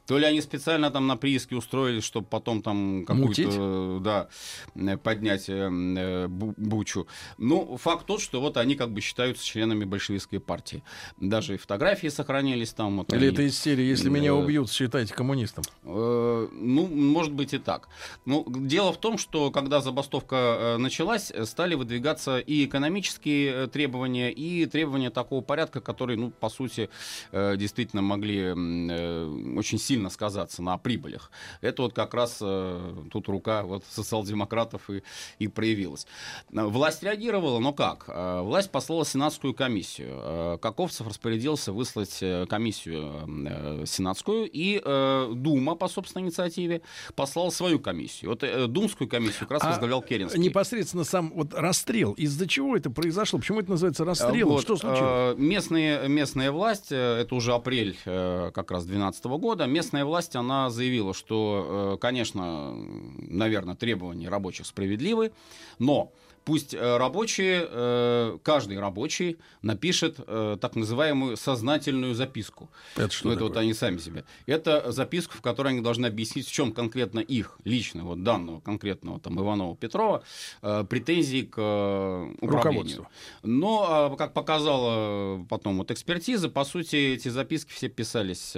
то 0.05 0.17
ли 0.17 0.25
они 0.25 0.41
специально 0.41 0.91
там 0.91 1.07
на 1.07 1.15
прииске 1.15 1.55
устроились, 1.55 2.03
чтобы 2.03 2.27
потом 2.27 2.61
там 2.61 3.05
какую-то, 3.05 3.99
да, 4.01 4.97
поднять 4.97 5.45
э, 5.47 6.27
Бучу. 6.27 7.07
Ну, 7.37 7.77
факт 7.77 8.05
тот, 8.05 8.21
что 8.21 8.41
вот 8.41 8.57
они 8.57 8.75
как 8.75 8.91
бы 8.91 9.01
считаются 9.01 9.45
членами 9.45 9.85
большевистской 9.85 10.39
партии. 10.39 10.83
Даже 11.19 11.57
фотографии 11.57 12.07
сохранились 12.07 12.73
там. 12.73 12.97
Вот 12.97 13.13
Или 13.13 13.25
они, 13.25 13.33
это 13.33 13.41
из 13.43 13.57
серии 13.57 13.83
«Если 13.83 14.09
э, 14.09 14.13
меня 14.13 14.35
убьют, 14.35 14.71
считайте 14.71 15.13
коммунистом». 15.13 15.63
Э, 15.83 16.47
ну, 16.51 16.87
может 16.87 17.33
быть 17.33 17.53
и 17.53 17.57
так. 17.57 17.87
Ну, 18.25 18.45
дело 18.49 18.91
в 18.91 18.99
том, 18.99 19.17
что 19.17 19.51
когда 19.51 19.81
забастовка 19.81 20.35
э, 20.35 20.77
началась, 20.77 21.31
э, 21.31 21.45
стали 21.45 21.75
выдвигаться 21.75 22.39
и 22.39 22.65
экономические 22.65 23.51
э, 23.51 23.67
требования, 23.67 24.31
и 24.31 24.65
требования 24.65 25.09
такого 25.09 25.41
порядка, 25.41 25.79
которые, 25.79 26.17
ну, 26.17 26.31
по 26.31 26.49
сути, 26.49 26.89
э, 27.31 27.55
действительно 27.57 28.01
могли 28.01 28.39
э, 28.39 29.53
очень 29.57 29.77
сильно 29.77 29.90
сказаться 30.09 30.61
на 30.61 30.77
прибылях. 30.77 31.31
Это 31.61 31.83
вот 31.83 31.93
как 31.93 32.13
раз 32.13 32.37
э, 32.41 32.95
тут 33.11 33.27
рука 33.27 33.63
вот 33.63 33.83
социал-демократов 33.89 34.89
и, 34.89 35.03
и 35.39 35.47
проявилась. 35.47 36.07
Э, 36.53 36.63
Власть 36.65 37.03
реагировала, 37.03 37.59
но 37.59 37.73
как? 37.73 38.05
Э, 38.07 38.41
Власть 38.41 38.71
послала 38.71 39.05
сенатскую 39.05 39.53
комиссию. 39.53 40.09
Э, 40.11 40.57
Каковцев 40.61 41.07
распорядился 41.07 41.71
выслать 41.73 42.17
э, 42.21 42.45
комиссию 42.47 43.27
э, 43.27 43.83
сенатскую, 43.85 44.49
и 44.51 44.81
э, 44.83 45.31
Дума 45.35 45.75
по 45.75 45.87
собственной 45.87 46.25
инициативе 46.25 46.81
послала 47.15 47.49
свою 47.49 47.79
комиссию. 47.79 48.31
Вот 48.31 48.43
э, 48.43 48.67
Думскую 48.67 49.07
комиссию 49.07 49.41
как 49.41 49.51
раз 49.51 49.63
А 49.63 49.69
возглавлял 49.69 50.01
Керенский. 50.01 50.39
Непосредственно 50.39 51.03
сам 51.03 51.31
вот 51.35 51.53
расстрел. 51.53 52.13
Из-за 52.13 52.47
чего 52.47 52.75
это 52.75 52.89
произошло? 52.89 53.39
Почему 53.39 53.59
это 53.59 53.71
называется 53.71 54.05
расстрелом? 54.05 54.53
Вот, 54.53 54.61
Что 54.61 54.77
случилось? 54.77 55.01
э, 55.01 55.35
местные, 55.37 56.07
местная 56.07 56.51
власть, 56.51 56.91
э, 56.91 57.21
это 57.21 57.35
уже 57.35 57.53
апрель 57.53 57.97
э, 58.05 58.51
как 58.53 58.71
раз 58.71 58.85
2012 58.85 59.25
года, 59.25 59.65
местная 59.81 60.05
власть, 60.05 60.35
она 60.35 60.69
заявила, 60.69 61.11
что, 61.11 61.95
э, 61.95 61.97
конечно, 61.99 62.75
наверное, 63.17 63.75
требования 63.75 64.29
рабочих 64.29 64.67
справедливы, 64.67 65.31
но 65.79 66.11
пусть 66.45 66.73
э, 66.73 66.97
рабочие, 66.97 67.67
э, 67.69 68.37
каждый 68.43 68.79
рабочий 68.79 69.37
напишет 69.61 70.17
э, 70.19 70.57
так 70.59 70.75
называемую 70.75 71.37
сознательную 71.37 72.15
записку. 72.15 72.69
Это 72.95 73.11
что 73.11 73.27
Ну, 73.27 73.33
это 73.33 73.43
вот 73.43 73.49
такое? 73.49 73.63
они 73.63 73.73
сами 73.73 73.97
себе. 73.97 74.25
Это 74.45 74.91
записку, 74.91 75.37
в 75.37 75.41
которой 75.41 75.69
они 75.69 75.81
должны 75.81 76.07
объяснить, 76.07 76.47
в 76.47 76.51
чем 76.51 76.71
конкретно 76.71 77.19
их, 77.19 77.57
лично, 77.63 78.03
вот 78.03 78.23
данного 78.23 78.59
конкретного 78.59 79.19
там 79.19 79.39
Иванова 79.39 79.75
Петрова, 79.75 80.23
претензии 80.61 81.43
к 81.43 81.57
управлению. 81.57 82.41
Руководству. 82.41 83.07
Но, 83.43 83.85
а, 83.87 84.15
как 84.15 84.33
показала 84.33 85.43
потом 85.49 85.77
вот 85.77 85.91
экспертиза, 85.91 86.49
по 86.49 86.63
сути, 86.63 86.95
эти 86.95 87.29
записки 87.29 87.71
все 87.71 87.89
писались 87.89 88.53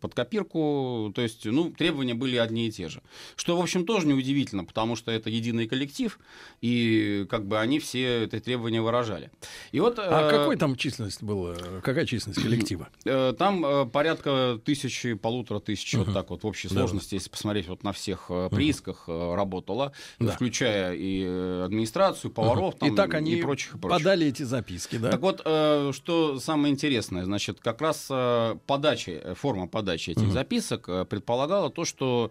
под 0.00 0.14
копирку, 0.14 1.12
то 1.14 1.22
есть, 1.22 1.44
ну, 1.44 1.70
требования 1.70 2.14
были 2.14 2.36
одни 2.36 2.68
и 2.68 2.70
те 2.70 2.88
же. 2.88 3.02
Что, 3.36 3.56
в 3.56 3.60
общем, 3.60 3.84
тоже 3.84 4.06
неудивительно, 4.06 4.64
потому 4.64 4.96
что 4.96 5.10
это 5.10 5.30
единый 5.30 5.66
коллектив, 5.66 6.18
и 6.60 7.09
как 7.28 7.46
бы 7.46 7.58
они 7.58 7.78
все 7.78 8.24
это 8.24 8.40
требования 8.40 8.80
выражали. 8.80 9.30
И 9.72 9.80
вот, 9.80 9.98
А 9.98 10.28
э, 10.28 10.30
какой 10.30 10.56
там 10.56 10.76
численность 10.76 11.22
была? 11.22 11.56
Какая 11.82 12.06
численность 12.06 12.42
коллектива? 12.42 12.88
Э, 13.04 13.32
Там 13.38 13.64
э, 13.64 13.86
порядка 13.86 14.58
тысячи, 14.64 15.14
полутора 15.14 15.60
тысяч, 15.60 15.94
вот 15.94 16.06
Мгм. 16.08 16.14
так 16.14 16.30
вот 16.30 16.42
в 16.42 16.46
общей 16.46 16.68
Да. 16.68 16.74
сложности, 16.74 17.14
если 17.14 17.30
посмотреть 17.30 17.68
вот 17.68 17.82
на 17.84 17.92
всех 17.92 18.26
э, 18.30 18.48
приисках, 18.50 19.04
э, 19.08 19.34
работало, 19.34 19.92
Да. 20.18 20.32
включая 20.32 20.94
и 20.94 21.22
э, 21.26 21.62
администрацию, 21.66 22.30
поваров, 22.30 22.76
там, 22.78 22.92
и 22.92 22.96
так 22.96 23.14
они 23.14 23.32
и 23.32 23.42
прочих, 23.42 23.74
и 23.74 23.78
прочих. 23.78 23.98
подали 23.98 24.26
эти 24.26 24.42
записки, 24.42 24.96
да? 24.96 25.10
Так 25.10 25.20
вот, 25.20 25.42
э, 25.44 25.90
что 25.94 26.38
самое 26.40 26.72
интересное, 26.72 27.24
значит, 27.24 27.60
как 27.60 27.80
раз 27.80 28.06
э, 28.10 28.56
подачи, 28.66 29.20
э, 29.22 29.34
форма 29.34 29.66
подачи 29.68 30.10
этих 30.10 30.22
Мгм. 30.22 30.32
записок 30.32 30.88
э, 30.88 31.04
предполагала 31.04 31.70
то, 31.70 31.84
что 31.84 32.30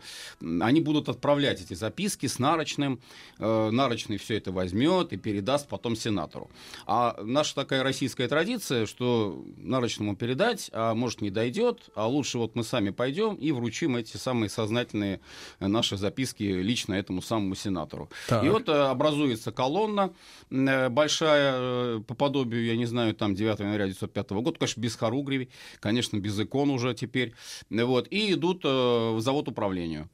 они 0.62 0.82
будут 0.82 1.10
отправлять 1.10 1.62
эти 1.62 1.74
записки 1.74 2.26
с 2.28 2.40
нарочным, 2.40 3.00
э, 3.40 3.70
нарочный 3.72 4.18
все 4.18 4.38
это 4.38 4.52
возьмет 4.52 4.69
и 5.14 5.18
передаст 5.18 5.68
потом 5.68 5.96
сенатору. 5.96 6.50
А 6.86 7.20
наша 7.24 7.56
такая 7.56 7.84
российская 7.84 8.28
традиция, 8.28 8.86
что 8.86 9.44
нарочному 9.58 10.16
передать, 10.16 10.70
а 10.74 10.94
может 10.94 11.22
не 11.22 11.30
дойдет, 11.30 11.90
а 11.96 12.08
лучше 12.08 12.38
вот 12.38 12.56
мы 12.56 12.64
сами 12.64 12.90
пойдем 12.90 13.36
и 13.36 13.52
вручим 13.52 13.96
эти 13.96 14.18
самые 14.18 14.50
сознательные 14.50 15.20
э, 15.60 15.68
наши 15.68 15.98
записки 15.98 16.44
лично 16.44 16.94
этому 16.94 17.22
самому 17.22 17.56
сенатору. 17.56 18.10
Так. 18.28 18.44
И 18.44 18.50
вот 18.50 18.70
э, 18.70 18.72
образуется 18.72 19.52
колонна 19.52 20.14
э, 20.50 20.90
большая, 20.90 22.00
по 22.00 22.14
подобию, 22.14 22.66
я 22.66 22.76
не 22.76 22.86
знаю, 22.86 23.14
там 23.14 23.36
9 23.36 23.60
января 23.60 23.86
1905 23.86 24.30
года, 24.32 24.60
конечно, 24.60 24.82
без 24.82 24.96
хоругреви, 24.96 25.50
конечно, 25.80 26.18
без 26.18 26.40
икон 26.40 26.70
уже 26.70 26.94
теперь, 26.94 27.34
вот, 27.70 28.08
и 28.10 28.34
идут 28.34 28.64
в 28.64 29.20
завод 29.20 29.48
управлению. 29.48 30.10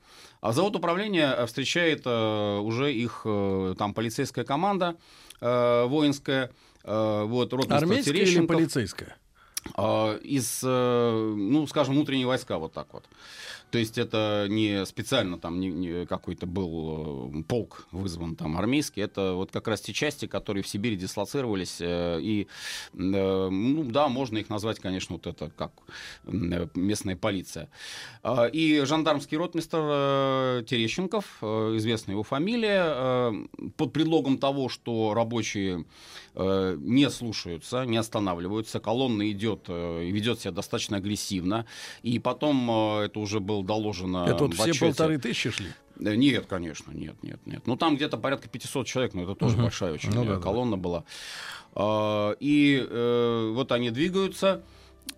А 0.45 0.51
завод 0.51 0.75
управления 0.75 1.33
э, 1.35 1.47
встречает 1.47 2.03
э, 2.05 2.57
уже 2.59 2.93
их 2.93 3.21
э, 3.25 3.73
там 3.79 3.95
полицейская 3.95 4.45
команда 4.45 4.95
воинская, 5.41 6.49
вот, 6.83 7.51
ротмистр 7.51 7.73
Армейская 7.75 8.13
или 8.13 8.45
полицейская? 8.45 9.17
Из, 10.23 10.63
ну, 10.63 11.67
скажем, 11.67 11.95
внутренние 11.95 12.25
войска, 12.25 12.57
вот 12.57 12.71
так 12.71 12.87
вот. 12.93 13.03
То 13.75 13.79
есть 13.79 13.97
это 13.97 14.47
не 14.47 14.85
специально 14.85 15.37
там 15.37 15.59
не, 15.59 15.67
не 15.67 16.05
какой-то 16.05 16.45
был 16.45 17.29
э, 17.33 17.43
полк 17.43 17.87
вызван 17.91 18.37
там 18.37 18.57
армейский, 18.57 19.01
это 19.01 19.33
вот 19.33 19.51
как 19.51 19.67
раз 19.67 19.81
те 19.81 19.91
части, 19.91 20.27
которые 20.27 20.63
в 20.63 20.67
Сибири 20.69 20.95
дислоцировались, 20.95 21.81
э, 21.81 22.21
и, 22.21 22.47
э, 22.93 23.49
ну 23.49 23.83
да, 23.83 24.07
можно 24.07 24.37
их 24.37 24.49
назвать, 24.49 24.79
конечно, 24.79 25.15
вот 25.15 25.27
это 25.27 25.51
как 25.57 25.73
местная 26.23 27.17
полиция. 27.17 27.69
А, 28.23 28.45
И 28.45 28.85
жандармский 28.85 29.35
ротмистр 29.37 30.63
Терещенков, 30.69 31.43
известная 31.43 32.13
его 32.13 32.23
фамилия, 32.23 33.33
под 33.75 33.91
предлогом 33.91 34.37
того, 34.37 34.69
что 34.69 35.13
рабочие 35.13 35.83
не 36.33 37.09
слушаются, 37.09 37.85
не 37.85 37.97
останавливаются, 37.97 38.79
колонна 38.79 39.29
идет 39.31 39.69
и 39.69 40.11
ведет 40.11 40.39
себя 40.39 40.51
достаточно 40.51 40.97
агрессивно, 40.97 41.65
и 42.03 42.19
потом 42.19 42.69
это 43.01 43.19
уже 43.19 43.39
было 43.39 43.64
доложено 43.65 44.25
Это 44.27 44.45
вот 44.45 44.53
все 44.53 44.63
отчете. 44.63 44.79
полторы 44.85 45.17
тысячи 45.17 45.49
шли? 45.51 45.67
Э, 45.99 46.15
Нет, 46.15 46.45
конечно, 46.45 46.91
нет, 46.91 47.15
нет, 47.23 47.39
нет. 47.45 47.63
Ну, 47.67 47.75
там 47.77 47.95
где-то 47.95 48.17
порядка 48.17 48.47
500 48.49 48.85
человек, 48.87 49.13
но 49.13 49.23
это 49.23 49.35
тоже 49.35 49.55
Мгм. 49.55 49.63
большая 49.63 49.93
очень 49.93 50.11
Ну 50.11 50.23
э, 50.23 50.27
да, 50.27 50.35
да. 50.35 50.41
колонна 50.41 50.77
была. 50.77 51.03
А, 51.73 52.35
И 52.39 52.85
э, 52.87 53.51
вот 53.53 53.71
они 53.71 53.89
двигаются, 53.91 54.61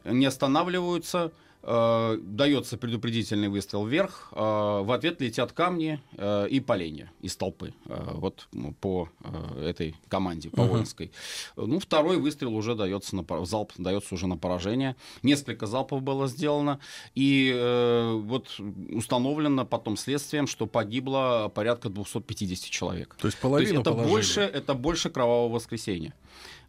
не 0.05 0.25
останавливаются, 0.25 1.31
э, 1.67 2.17
дается 2.21 2.77
предупредительный 2.77 3.49
выстрел 3.49 3.85
вверх, 3.85 4.29
э, 4.31 4.35
в 4.39 4.91
ответ 4.91 5.21
летят 5.21 5.51
камни 5.51 5.99
э, 6.13 6.47
и 6.49 6.59
поленья 6.59 7.11
из 7.21 7.35
толпы, 7.35 7.73
э, 7.85 8.11
вот 8.13 8.47
ну, 8.53 8.73
по 8.73 9.09
э, 9.23 9.69
этой 9.69 9.95
команде, 10.07 10.49
по 10.49 10.63
воинской. 10.63 11.11
Ну, 11.55 11.79
второй 11.79 12.17
выстрел 12.17 12.55
уже 12.55 12.73
дается 12.75 13.15
на 13.15 13.45
залп 13.45 13.73
дается 13.77 14.15
уже 14.15 14.27
на 14.27 14.37
поражение. 14.37 14.95
Несколько 15.23 15.67
залпов 15.67 16.01
было 16.01 16.27
сделано, 16.27 16.79
и 17.15 17.51
э, 17.53 18.13
вот 18.13 18.59
установлено 18.91 19.65
потом 19.65 19.97
следствием, 19.97 20.47
что 20.47 20.67
погибло 20.67 21.51
порядка 21.53 21.89
250 21.89 22.69
человек. 22.69 23.15
То 23.19 23.27
есть 23.27 23.39
То 23.39 23.59
есть 23.59 23.71
это 23.73 23.83
положили. 23.83 24.09
больше, 24.09 24.41
это 24.41 24.73
больше 24.73 25.09
кровавого 25.09 25.53
воскресенья 25.53 26.13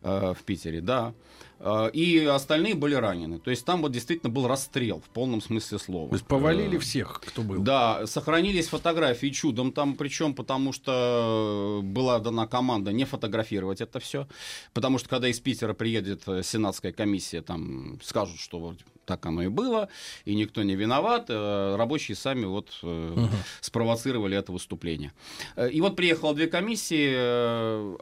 э, 0.02 0.34
в 0.38 0.42
Питере, 0.44 0.80
да. 0.80 1.14
Э, 1.61 1.90
И 1.92 2.25
остальные 2.25 2.75
были 2.75 2.94
ранены. 2.94 3.38
То 3.38 3.51
есть 3.51 3.64
там 3.64 3.83
вот 3.83 3.92
действительно 3.92 4.33
был 4.33 4.47
расстрел 4.47 5.01
в 5.01 5.09
полном 5.11 5.40
смысле 5.40 5.79
слова. 5.79 6.09
То 6.09 6.14
есть 6.14 6.27
повалили 6.27 6.77
Э, 6.77 6.81
всех, 6.81 7.21
кто 7.21 7.42
был. 7.42 7.62
Да, 7.62 8.07
сохранились 8.07 8.68
фотографии 8.68 9.29
чудом 9.29 9.73
там, 9.73 9.94
причем 9.97 10.35
потому 10.35 10.73
что 10.73 11.81
была 11.83 12.18
дана 12.18 12.47
команда 12.47 12.92
не 12.92 13.05
фотографировать 13.05 13.81
это 13.81 13.99
все, 14.01 14.29
потому 14.73 14.99
что 14.99 15.09
когда 15.09 15.29
из 15.29 15.40
Питера 15.40 15.75
приедет 15.75 16.23
э, 16.29 16.42
сенатская 16.42 16.92
комиссия, 16.92 17.42
там 17.42 17.99
скажут, 18.03 18.38
что 18.38 18.75
так 19.09 19.25
оно 19.27 19.42
и 19.42 19.49
было, 19.49 19.88
и 20.27 20.35
никто 20.35 20.62
не 20.62 20.77
виноват, 20.77 21.27
э, 21.31 21.77
рабочие 21.77 22.14
сами 22.14 22.44
вот 22.44 22.68
Мгм. 22.83 23.31
спровоцировали 23.61 24.37
это 24.37 24.53
выступление. 24.53 25.12
Э, 25.57 25.71
И 25.71 25.81
вот 25.81 25.97
приехало 25.97 26.35
две 26.35 26.47
комиссии 26.47 27.09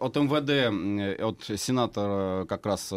от 0.00 0.16
МВД, 0.16 1.20
от 1.22 1.58
сенатора 1.60 2.44
как 2.46 2.66
раз 2.66 2.92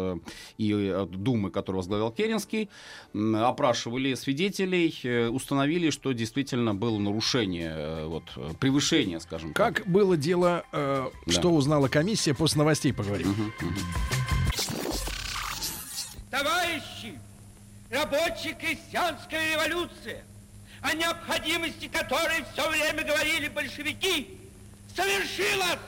и 0.58 0.72
от 0.88 1.10
Думы, 1.22 1.50
который 1.50 1.76
возглавлял 1.76 2.10
Керенский, 2.10 2.68
опрашивали 3.14 4.14
свидетелей, 4.14 5.28
установили, 5.28 5.90
что 5.90 6.12
действительно 6.12 6.74
было 6.74 6.98
нарушение, 6.98 8.06
вот, 8.06 8.24
превышение, 8.58 9.20
скажем 9.20 9.52
так. 9.54 9.76
Как 9.76 9.86
было 9.86 10.16
дело, 10.16 10.64
э, 10.72 11.06
Да. 11.26 11.32
что 11.32 11.50
узнала 11.50 11.88
комиссия, 11.88 12.34
после 12.34 12.58
новостей 12.58 12.92
поговорим. 12.92 13.28
Мгм, 13.28 13.52
мгм. 13.60 13.76
Товарищи, 16.30 17.18
рабочая 17.90 18.54
крестьянская 18.54 19.52
революция, 19.52 20.22
о 20.80 20.94
необходимости 20.94 21.88
которой 21.88 22.44
все 22.52 22.68
время 22.70 23.02
говорили 23.04 23.48
большевики, 23.48 24.38
совершилась! 24.94 25.78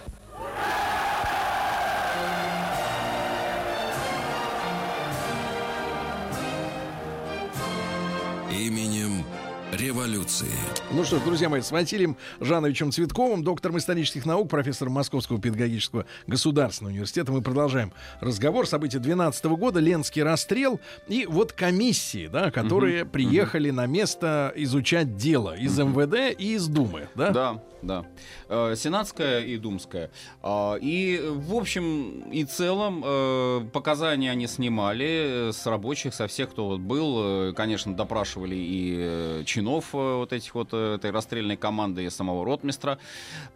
Именем 8.51 9.25
революции. 9.73 10.49
Ну 10.91 11.03
что 11.03 11.19
ж, 11.19 11.23
друзья 11.23 11.49
мои, 11.49 11.63
с 11.63 11.71
Василием 11.71 12.17
Жановичем 12.41 12.93
Цветковым, 12.93 13.43
доктором 13.43 13.79
исторических 13.79 14.27
наук, 14.27 14.51
профессором 14.51 14.93
Московского 14.93 15.41
педагогического 15.41 16.05
государственного 16.27 16.93
университета, 16.93 17.33
мы 17.33 17.41
продолжаем 17.41 17.93
разговор. 18.21 18.67
События 18.67 18.99
2012 18.99 19.45
года, 19.47 19.81
Ленский 19.81 20.23
расстрел 20.23 20.79
и 21.09 21.27
вот 21.27 21.53
комиссии, 21.53 22.27
да, 22.27 22.51
которые 22.51 23.05
угу, 23.05 23.13
приехали 23.13 23.71
угу. 23.71 23.77
на 23.77 23.87
место 23.87 24.53
изучать 24.57 25.17
дело 25.17 25.57
из 25.57 25.79
МВД 25.79 26.39
и 26.39 26.55
из 26.55 26.69
Думы, 26.69 27.09
да? 27.15 27.31
Да, 27.31 27.63
да. 27.83 28.05
Э, 28.49 28.75
сенатская 28.77 29.41
и 29.41 29.57
думская. 29.57 30.11
А, 30.43 30.77
и, 30.81 31.21
в 31.23 31.55
общем 31.55 32.31
и 32.31 32.45
целом, 32.45 33.03
э, 33.05 33.61
показания 33.73 34.31
они 34.31 34.47
снимали 34.47 35.51
с 35.53 35.67
рабочих, 35.67 36.15
со 36.15 36.27
всех, 36.27 36.51
кто 36.51 36.69
вот 36.69 36.81
был. 36.81 37.51
Э, 37.51 37.53
конечно, 37.55 37.95
допрашивали 37.95 38.55
и 38.57 39.43
чинов 39.62 39.92
вот 39.92 40.33
этих 40.33 40.55
вот 40.55 40.72
этой 40.75 41.11
расстрельной 41.11 41.57
команды, 41.57 42.05
и 42.05 42.11
самого 42.11 42.44
ротмистра. 42.44 42.98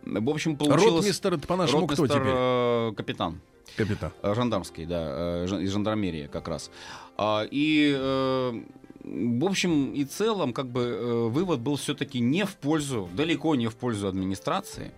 В 0.03 0.31
общем, 0.31 0.57
получилось... 0.57 1.05
Ротмистр, 1.05 1.35
это 1.35 1.47
по-нашему 1.47 1.87
кто 1.87 2.07
теперь? 2.07 2.95
Капитан. 2.95 3.41
Капитан. 3.77 4.13
Жандармский, 4.23 4.87
да, 4.87 5.45
из 5.45 5.71
жандармерии 5.71 6.29
как 6.33 6.49
раз. 6.49 6.71
А, 7.17 7.47
и 7.51 7.93
в 9.07 9.45
общем 9.45 9.93
и 9.93 10.05
целом, 10.05 10.53
как 10.53 10.67
бы 10.67 10.81
э, 10.81 11.29
вывод 11.29 11.61
был 11.61 11.77
все-таки 11.77 12.19
не 12.19 12.45
в 12.45 12.57
пользу, 12.57 13.09
далеко 13.15 13.55
не 13.55 13.69
в 13.69 13.77
пользу 13.77 14.09
администрации. 14.09 14.93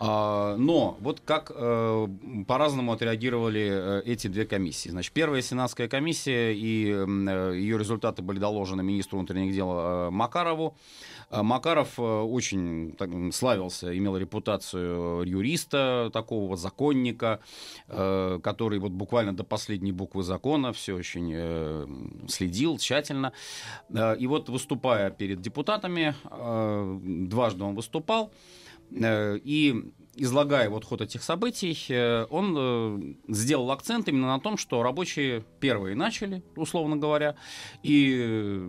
А, 0.00 0.56
но 0.56 0.96
вот 1.00 1.20
как 1.20 1.52
э, 1.54 2.08
по-разному 2.48 2.92
отреагировали 2.92 3.68
э, 3.70 4.02
эти 4.04 4.26
две 4.26 4.44
комиссии. 4.44 4.88
Значит, 4.88 5.12
первая 5.12 5.40
сенатская 5.40 5.86
комиссия 5.86 6.52
и 6.52 6.90
э, 6.90 7.52
ее 7.54 7.78
результаты 7.78 8.20
были 8.20 8.40
доложены 8.40 8.82
министру 8.82 9.18
внутренних 9.18 9.54
дел 9.54 10.10
Макарову. 10.10 10.76
Макаров 11.30 11.98
очень 11.98 12.92
так, 12.96 13.10
славился, 13.32 13.96
имел 13.96 14.16
репутацию 14.16 15.22
юриста, 15.24 16.10
такого 16.12 16.56
законника, 16.56 17.40
который 17.88 18.78
вот 18.78 18.92
буквально 18.92 19.34
до 19.34 19.42
последней 19.42 19.90
буквы 19.90 20.22
закона 20.22 20.72
все 20.72 20.94
очень 20.94 22.28
следил 22.28 22.78
тщательно. 22.78 23.32
И 23.90 24.26
вот 24.26 24.48
выступая 24.48 25.10
перед 25.10 25.40
депутатами, 25.40 26.14
дважды 27.26 27.64
он 27.64 27.74
выступал, 27.74 28.30
и 28.90 29.92
излагая 30.16 30.70
вот 30.70 30.84
ход 30.84 31.00
этих 31.00 31.22
событий, 31.24 31.76
э, 31.88 32.26
он 32.30 32.54
э, 32.56 33.32
сделал 33.32 33.72
акцент 33.72 34.08
именно 34.08 34.28
на 34.28 34.38
том, 34.38 34.56
что 34.56 34.82
рабочие 34.82 35.44
первые 35.58 35.96
начали, 35.96 36.44
условно 36.54 36.96
говоря, 36.96 37.34
и 37.82 38.64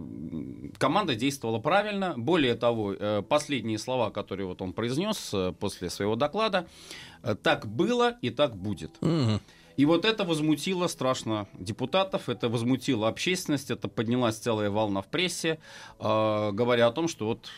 команда 0.79 1.15
действовала 1.15 1.59
правильно. 1.59 2.15
Более 2.17 2.55
того, 2.55 2.95
последние 3.29 3.77
слова, 3.77 4.09
которые 4.09 4.47
вот 4.47 4.61
он 4.61 4.73
произнес 4.73 5.33
после 5.59 5.89
своего 5.89 6.15
доклада, 6.15 6.67
так 7.43 7.67
было 7.67 8.17
и 8.21 8.31
так 8.31 8.55
будет. 8.55 8.97
Угу. 9.01 9.39
И 9.77 9.85
вот 9.85 10.05
это 10.05 10.23
возмутило 10.23 10.87
страшно 10.87 11.47
депутатов, 11.53 12.29
это 12.29 12.47
возмутило 12.47 13.07
общественность, 13.07 13.71
это 13.71 13.87
поднялась 13.87 14.37
целая 14.37 14.69
волна 14.69 15.01
в 15.01 15.07
прессе, 15.07 15.59
э, 15.99 16.51
говоря 16.53 16.87
о 16.87 16.91
том, 16.91 17.07
что 17.07 17.25
вот, 17.25 17.49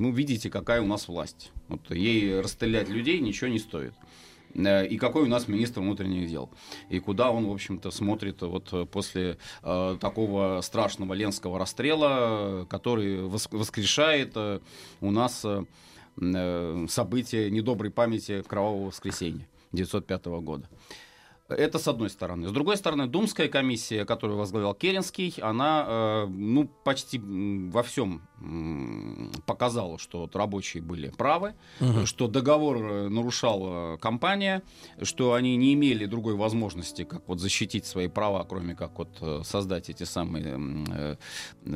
ну, 0.00 0.10
видите, 0.12 0.48
какая 0.48 0.80
у 0.80 0.86
нас 0.86 1.08
власть. 1.08 1.52
Вот 1.68 1.90
ей 1.90 2.40
расстрелять 2.40 2.88
людей 2.88 3.20
ничего 3.20 3.48
не 3.48 3.58
стоит 3.58 3.92
э, 4.54 4.86
и 4.86 4.96
какой 4.96 5.24
у 5.24 5.26
нас 5.26 5.46
министр 5.46 5.80
внутренних 5.80 6.28
дел, 6.28 6.48
и 6.88 6.98
куда 7.00 7.30
он, 7.30 7.46
в 7.46 7.52
общем-то, 7.52 7.90
смотрит 7.90 8.40
вот 8.40 8.90
после 8.90 9.36
э, 9.62 9.98
такого 10.00 10.62
страшного 10.62 11.12
ленского 11.12 11.58
расстрела, 11.58 12.66
который 12.70 13.20
воскрешает 13.26 14.32
э, 14.36 14.60
у 15.02 15.10
нас 15.10 15.44
э, 15.44 15.64
э 16.16 16.86
события 16.88 17.50
недоброй 17.50 17.90
памяти 17.90 18.42
Кровавого 18.48 18.86
воскресенья 18.86 19.46
1905 19.72 20.26
года. 20.42 20.66
Это 21.50 21.78
с 21.78 21.88
одной 21.88 22.10
стороны. 22.10 22.48
С 22.48 22.52
другой 22.52 22.76
стороны, 22.76 23.06
Думская 23.06 23.48
комиссия, 23.48 24.04
которую 24.04 24.38
возглавлял 24.38 24.74
Керенский, 24.74 25.34
она 25.42 25.84
э, 25.86 26.26
ну, 26.26 26.68
почти 26.84 27.18
во 27.18 27.82
всем 27.82 28.22
показала, 29.46 29.98
что 29.98 30.20
вот 30.20 30.36
рабочие 30.36 30.82
были 30.82 31.10
правы, 31.10 31.54
угу. 31.80 32.06
что 32.06 32.26
договор 32.26 32.76
э, 32.78 33.08
нарушала 33.08 33.96
компания, 33.98 34.62
что 35.02 35.34
они 35.34 35.56
не 35.56 35.74
имели 35.74 36.06
другой 36.06 36.34
возможности, 36.34 37.04
как 37.04 37.28
вот 37.28 37.40
защитить 37.40 37.86
свои 37.86 38.08
права, 38.08 38.44
кроме 38.44 38.74
как 38.74 38.98
вот 38.98 39.18
э, 39.20 39.42
создать 39.44 39.90
эти 39.90 40.04
самые 40.04 41.18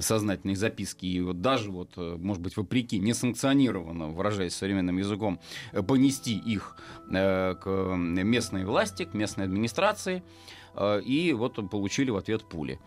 сознательные 0.00 0.56
записки. 0.56 1.06
И 1.06 1.20
вот 1.20 1.40
даже 1.40 1.70
вот, 1.70 1.96
может 1.96 2.42
быть, 2.42 2.56
вопреки, 2.56 2.98
несанкционированно, 2.98 4.08
выражаясь 4.08 4.54
современным 4.54 4.98
языком, 4.98 5.40
понести 5.86 6.36
их 6.36 6.76
к 7.08 7.94
местной 7.94 8.64
власти, 8.64 9.04
к 9.04 9.14
местной 9.14 9.44
администрации, 9.44 10.22
э, 10.74 11.00
и 11.02 11.32
вот 11.32 11.70
получили 11.70 12.10
в 12.10 12.16
ответ 12.16 12.48
пули. 12.48 12.80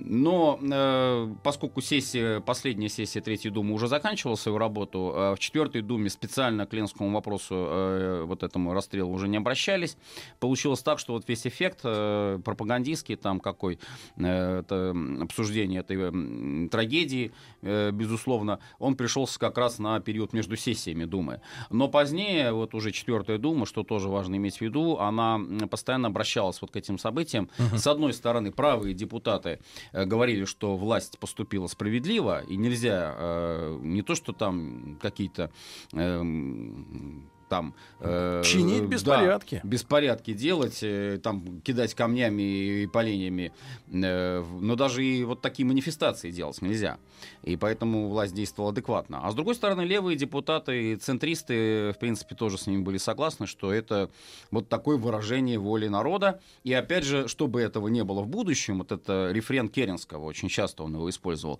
Но 0.00 0.58
э, 0.60 1.34
поскольку 1.42 1.80
сессия, 1.80 2.40
последняя 2.40 2.88
сессия 2.88 3.20
Третьей 3.20 3.50
Думы 3.50 3.74
уже 3.74 3.86
заканчивала 3.86 4.36
свою 4.36 4.58
работу, 4.58 5.12
э, 5.14 5.34
в 5.34 5.38
Четвертой 5.38 5.82
Думе 5.82 6.10
специально 6.10 6.66
к 6.66 6.72
Ленскому 6.72 7.10
вопросу, 7.12 7.54
э, 7.54 8.24
вот 8.26 8.42
этому 8.42 8.72
расстрелу 8.72 9.12
уже 9.12 9.28
не 9.28 9.36
обращались. 9.36 9.96
Получилось 10.38 10.82
так, 10.82 10.98
что 10.98 11.12
вот 11.12 11.28
весь 11.28 11.46
эффект 11.46 11.80
э, 11.84 12.40
пропагандистский, 12.44 13.16
там 13.16 13.40
какой, 13.40 13.78
э, 14.16 14.60
это 14.60 14.94
обсуждение 15.20 15.80
этой 15.80 15.96
э, 16.00 16.68
трагедии, 16.68 17.32
э, 17.62 17.90
безусловно, 17.90 18.58
он 18.78 18.96
пришелся 18.96 19.38
как 19.38 19.58
раз 19.58 19.78
на 19.78 20.00
период 20.00 20.32
между 20.32 20.56
сессиями 20.56 21.04
Думы. 21.04 21.40
Но 21.70 21.88
позднее, 21.88 22.52
вот 22.52 22.74
уже 22.74 22.90
Четвертая 22.90 23.38
Дума, 23.38 23.66
что 23.66 23.82
тоже 23.82 24.08
важно 24.08 24.36
иметь 24.36 24.58
в 24.58 24.60
виду, 24.60 24.98
она 24.98 25.40
постоянно 25.70 26.08
обращалась 26.08 26.60
вот 26.60 26.70
к 26.70 26.76
этим 26.76 26.98
событиям. 26.98 27.50
Uh-huh. 27.58 27.78
С 27.78 27.86
одной 27.86 28.12
стороны, 28.12 28.52
правые 28.52 28.94
депутаты 28.94 29.60
говорили, 29.92 30.44
что 30.44 30.76
власть 30.76 31.18
поступила 31.18 31.66
справедливо, 31.66 32.42
и 32.42 32.56
нельзя 32.56 33.14
э, 33.16 33.78
не 33.82 34.02
то, 34.02 34.14
что 34.14 34.32
там 34.32 34.98
какие-то 35.00 35.50
эм, 35.92 37.28
там... 37.50 37.74
Э, 37.98 38.42
Чинить 38.42 38.84
беспорядки. 38.84 39.60
Да, 39.62 39.68
беспорядки 39.68 40.32
делать, 40.32 40.78
э, 40.82 41.18
там 41.22 41.60
кидать 41.60 41.94
камнями 41.94 42.42
и 42.42 42.86
поленьями. 42.86 43.52
Э, 43.92 44.42
но 44.42 44.76
даже 44.76 45.04
и 45.04 45.24
вот 45.24 45.42
такие 45.42 45.66
манифестации 45.66 46.30
делать 46.30 46.62
нельзя. 46.62 46.96
И 47.42 47.56
поэтому 47.56 48.08
власть 48.08 48.34
действовала 48.34 48.72
адекватно. 48.72 49.20
А 49.22 49.30
с 49.30 49.34
другой 49.34 49.54
стороны, 49.54 49.82
левые 49.82 50.16
депутаты 50.16 50.92
и 50.92 50.96
центристы, 50.96 51.92
в 51.94 51.98
принципе, 51.98 52.34
тоже 52.34 52.56
с 52.56 52.66
ними 52.66 52.82
были 52.82 52.98
согласны, 52.98 53.46
что 53.46 53.72
это 53.72 54.10
вот 54.50 54.68
такое 54.68 54.96
выражение 54.96 55.58
воли 55.58 55.88
народа. 55.88 56.40
И 56.62 56.72
опять 56.72 57.04
же, 57.04 57.26
чтобы 57.28 57.60
этого 57.60 57.88
не 57.88 58.04
было 58.04 58.22
в 58.22 58.28
будущем, 58.28 58.78
вот 58.78 58.92
это 58.92 59.30
рефрен 59.32 59.68
Керенского, 59.68 60.24
очень 60.24 60.48
часто 60.48 60.84
он 60.84 60.94
его 60.94 61.10
использовал, 61.10 61.58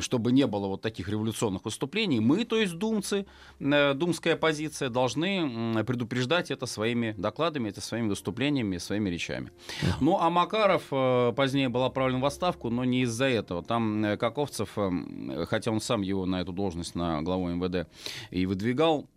чтобы 0.00 0.32
не 0.32 0.46
было 0.46 0.66
вот 0.66 0.82
таких 0.82 1.08
революционных 1.08 1.64
выступлений, 1.64 2.18
мы, 2.18 2.44
то 2.44 2.56
есть 2.56 2.74
думцы, 2.74 3.24
э, 3.60 3.94
думская 3.94 4.34
оппозиция, 4.34 4.88
должны 4.88 5.27
должны 5.36 5.84
предупреждать 5.84 6.50
это 6.50 6.66
своими 6.66 7.14
докладами, 7.16 7.68
это 7.68 7.80
своими 7.80 8.08
выступлениями, 8.08 8.78
своими 8.78 9.10
речами. 9.10 9.50
Ну, 10.00 10.18
а 10.18 10.30
Макаров 10.30 10.84
э, 10.90 11.32
позднее 11.36 11.68
был 11.68 11.84
отправлен 11.84 12.20
в 12.20 12.24
отставку, 12.24 12.70
но 12.70 12.84
не 12.84 13.02
из-за 13.02 13.26
этого. 13.26 13.62
Там 13.62 14.04
э, 14.04 14.16
Каковцев, 14.16 14.70
э, 14.76 15.46
хотя 15.48 15.70
он 15.70 15.80
сам 15.80 16.02
его 16.02 16.26
на 16.26 16.40
эту 16.40 16.52
должность, 16.52 16.94
на 16.94 17.22
главу 17.22 17.48
МВД, 17.48 17.88
и 18.30 18.46
выдвигал, 18.46 19.08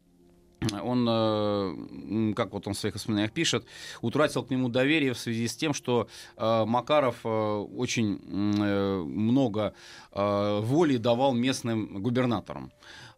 он, 0.83 2.35
как 2.35 2.53
вот 2.53 2.67
он 2.67 2.75
в 2.75 2.77
своих 2.77 2.93
воспоминаниях 2.93 3.31
пишет, 3.31 3.65
утратил 4.01 4.43
к 4.43 4.51
нему 4.51 4.69
доверие 4.69 5.13
в 5.13 5.17
связи 5.17 5.47
с 5.47 5.55
тем, 5.55 5.73
что 5.73 6.07
Макаров 6.37 7.25
очень 7.25 8.19
много 8.23 9.73
воли 10.13 10.97
давал 10.97 11.33
местным 11.33 12.03
губернаторам. 12.03 12.71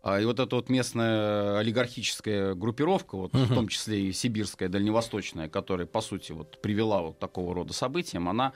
А, 0.05 0.19
и 0.19 0.25
вот 0.25 0.37
эта 0.37 0.53
вот 0.57 0.67
местная 0.67 1.59
олигархическая 1.59 2.55
группировка, 2.55 3.15
вот, 3.15 3.33
uh-huh. 3.33 3.45
в 3.45 3.53
том 3.53 3.69
числе 3.69 4.09
и 4.09 4.11
сибирская, 4.11 4.67
дальневосточная, 4.67 5.47
которая, 5.47 5.87
по 5.87 6.01
сути, 6.01 6.33
вот, 6.33 6.59
привела 6.61 7.01
вот 7.01 7.19
такого 7.19 7.55
рода 7.55 7.71
событиям, 7.71 8.27
она, 8.27 8.51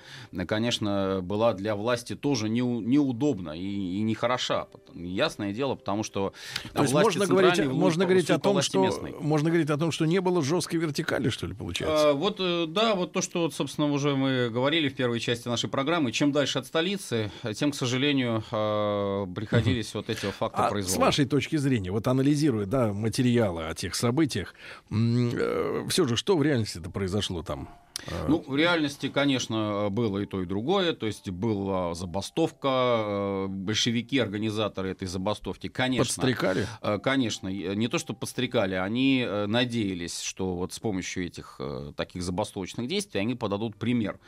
конечно, 0.46 1.22
была 1.24 1.54
для 1.54 1.78
власти 1.78 2.18
тоже 2.18 2.50
не, 2.50 2.60
неудобна 2.60 3.52
и, 3.52 3.62
и 3.62 4.02
нехороша. 4.02 4.68
Ясное 4.94 5.54
дело, 5.54 5.76
потому 5.76 6.04
что 6.04 6.34
То 6.74 6.82
есть 6.82 6.94
можно 6.94 7.26
говорить, 7.26 7.66
можно 7.66 8.04
говорить 8.04 8.30
о 8.30 8.40
том, 8.40 8.62
что 8.62 8.92
можно 9.22 9.50
говорить 9.50 9.70
о 9.70 9.78
том, 9.78 9.94
что 9.94 10.06
не 10.06 10.20
было 10.20 10.44
жесткой 10.44 10.82
вертикали, 10.82 11.30
что 11.30 11.48
ли, 11.48 11.54
получается? 11.54 12.10
А, 12.10 12.14
вот, 12.14 12.42
э, 12.42 12.66
да, 12.68 12.94
вот 12.94 13.14
то, 13.14 13.22
что, 13.22 13.44
вот, 13.44 13.54
собственно, 13.54 13.90
уже 13.90 14.18
мы 14.18 14.50
говорили 14.50 14.90
в 14.90 14.96
первой 14.96 15.22
части 15.22 15.48
нашей 15.48 15.70
программы. 15.70 16.12
Чем 16.12 16.34
дальше 16.34 16.60
от 16.60 16.66
столицы, 16.68 17.32
тем, 17.56 17.72
к 17.72 17.76
сожалению, 17.76 18.44
а, 18.52 19.26
приходились 19.28 19.94
вот 19.94 20.10
эти 20.10 20.26
факты 20.26 20.62
А 20.62 20.70
произвола. 20.70 20.96
с 20.96 20.98
вашей 20.98 21.26
точки 21.26 21.37
зрения, 21.46 21.92
вот 21.92 22.08
анализируя 22.08 22.66
да, 22.66 22.94
материалы 22.94 23.68
о 23.68 23.74
тех 23.76 23.96
событиях, 23.96 24.54
все 24.90 26.08
же 26.08 26.16
что 26.16 26.38
в 26.38 26.44
реальности 26.44 26.80
это 26.80 26.90
произошло 26.90 27.44
там? 27.44 27.70
Э, 28.06 28.26
Ну, 28.28 28.44
в 28.46 28.56
реальности, 28.56 29.10
конечно, 29.10 29.88
было 29.90 30.20
и 30.20 30.26
то, 30.26 30.42
и 30.42 30.46
другое. 30.46 30.94
То 30.94 31.08
есть 31.08 31.30
была 31.30 31.94
забастовка, 31.96 32.68
э, 32.68 33.48
большевики, 33.48 34.20
организаторы 34.20 34.90
этой 34.90 35.08
забастовки, 35.08 35.68
конечно. 35.68 36.06
Подстрекали? 36.06 36.68
Э, 36.82 37.00
Конечно, 37.00 37.48
э, 37.48 37.76
не 37.76 37.88
то 37.88 37.98
что 37.98 38.14
подстрекали, 38.14 38.76
они 38.76 39.26
э, 39.28 39.46
надеялись, 39.48 40.22
что 40.22 40.56
вот 40.56 40.74
с 40.74 40.80
помощью 40.80 41.26
этих 41.26 41.56
э, 41.60 41.94
таких 41.96 42.24
забастовочных 42.24 42.88
действий 42.88 43.20
они 43.20 43.36
подадут 43.36 43.76
пример 43.78 44.20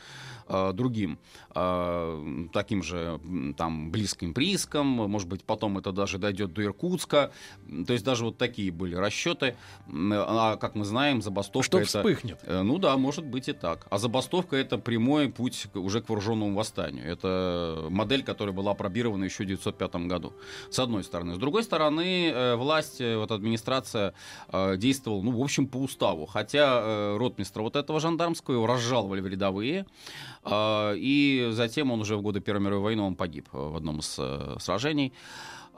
э, 0.50 0.72
другим, 0.74 1.20
э, 1.56 2.48
таким 2.52 2.84
же 2.84 3.20
там 3.58 3.92
близким 3.92 4.34
приискам, 4.34 4.88
может 4.88 5.28
быть, 5.28 5.44
потом 5.44 5.78
это 5.78 5.92
даже 5.92 6.18
дойдет 6.18 6.54
до 6.54 6.64
Иркутска, 6.64 7.32
то 7.88 7.94
есть 7.94 8.04
даже 8.04 8.26
вот 8.26 8.38
такие 8.38 8.72
были 8.72 8.96
расчеты, 8.96 9.56
а 9.88 10.58
как 10.58 10.76
мы 10.76 10.86
знаем, 10.86 11.22
забастовка 11.22 11.66
Что 11.66 11.78
это... 11.80 11.88
вспыхнет? 11.88 12.40
Э, 12.44 12.62
Ну 12.62 12.78
да, 12.78 12.98
может 12.98 13.26
быть 13.26 13.48
и 13.48 13.54
так. 13.54 13.88
А 13.90 13.98
забастовка 13.98 14.56
это 14.56 14.78
прямой 14.78 15.30
путь 15.30 15.68
уже 15.74 16.02
к 16.02 16.10
вооруженному 16.10 16.56
восстанию. 16.56 17.06
Это 17.06 17.88
модель, 17.90 18.24
которая 18.24 18.54
была 18.54 18.72
опробирована 18.72 19.26
еще 19.26 19.44
в 19.44 19.48
1905 19.48 20.08
году. 20.08 20.34
С 20.70 20.80
одной 20.80 21.04
стороны. 21.04 21.36
С 21.36 21.38
другой 21.38 21.64
стороны, 21.64 22.30
э, 22.30 22.56
власть, 22.56 23.02
э, 23.02 23.18
вот 23.18 23.32
администрация 23.32 24.14
э, 24.52 24.78
действовала, 24.78 25.22
ну, 25.22 25.32
в 25.32 25.42
общем, 25.42 25.68
по 25.68 25.78
уставу. 25.78 26.26
Хотя 26.26 26.82
э, 26.82 27.18
ротмистра 27.18 27.62
вот 27.62 27.76
этого 27.76 28.00
жандармского 28.00 28.56
его 28.56 28.68
разжаловали 28.68 29.22
в 29.22 29.28
рядовые. 29.28 29.86
Э, 30.44 30.96
И 30.98 31.50
затем 31.52 31.92
он 31.92 32.02
уже 32.02 32.16
в 32.18 32.22
годы 32.22 32.40
Первой 32.40 32.62
мировой 32.62 32.84
войны 32.84 33.02
он 33.04 33.16
погиб 33.16 33.48
э, 33.54 33.58
в 33.58 33.76
одном 33.76 34.00
из 34.00 34.16
э, 34.18 34.56
сражений. 34.60 35.14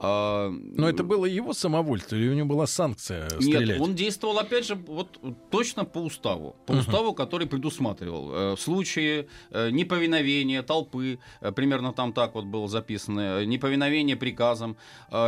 А, 0.03 0.49
Но 0.49 0.89
это 0.89 1.03
было 1.03 1.25
его 1.25 1.53
самовольство 1.53 2.15
или 2.15 2.27
у 2.29 2.33
него 2.33 2.47
была 2.47 2.65
санкция 2.65 3.29
стрелять? 3.39 3.67
нет, 3.67 3.81
он 3.81 3.93
действовал, 3.93 4.39
опять 4.39 4.65
же, 4.65 4.73
вот 4.73 5.19
точно 5.51 5.85
по 5.85 5.99
уставу. 5.99 6.55
По 6.65 6.73
Мгм. 6.73 6.79
уставу, 6.79 7.13
который 7.13 7.45
предусматривал 7.45 8.31
э, 8.33 8.55
в 8.55 8.59
случае 8.59 9.27
неповиновения 9.51 10.63
толпы, 10.63 11.19
примерно 11.55 11.93
там 11.93 12.13
так 12.13 12.33
вот 12.33 12.45
было 12.45 12.67
записано, 12.67 13.45
неповиновение 13.45 14.15
приказам, 14.15 14.75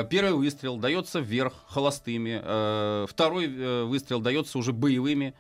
первый 0.10 0.34
выстрел 0.34 0.78
дается 0.78 1.19
вверх 1.19 1.54
холостыми, 1.67 2.39
второй 3.08 3.86
выстрел 3.86 4.22
дается 4.22 4.58
уже 4.58 4.74
боевыми 4.74 5.36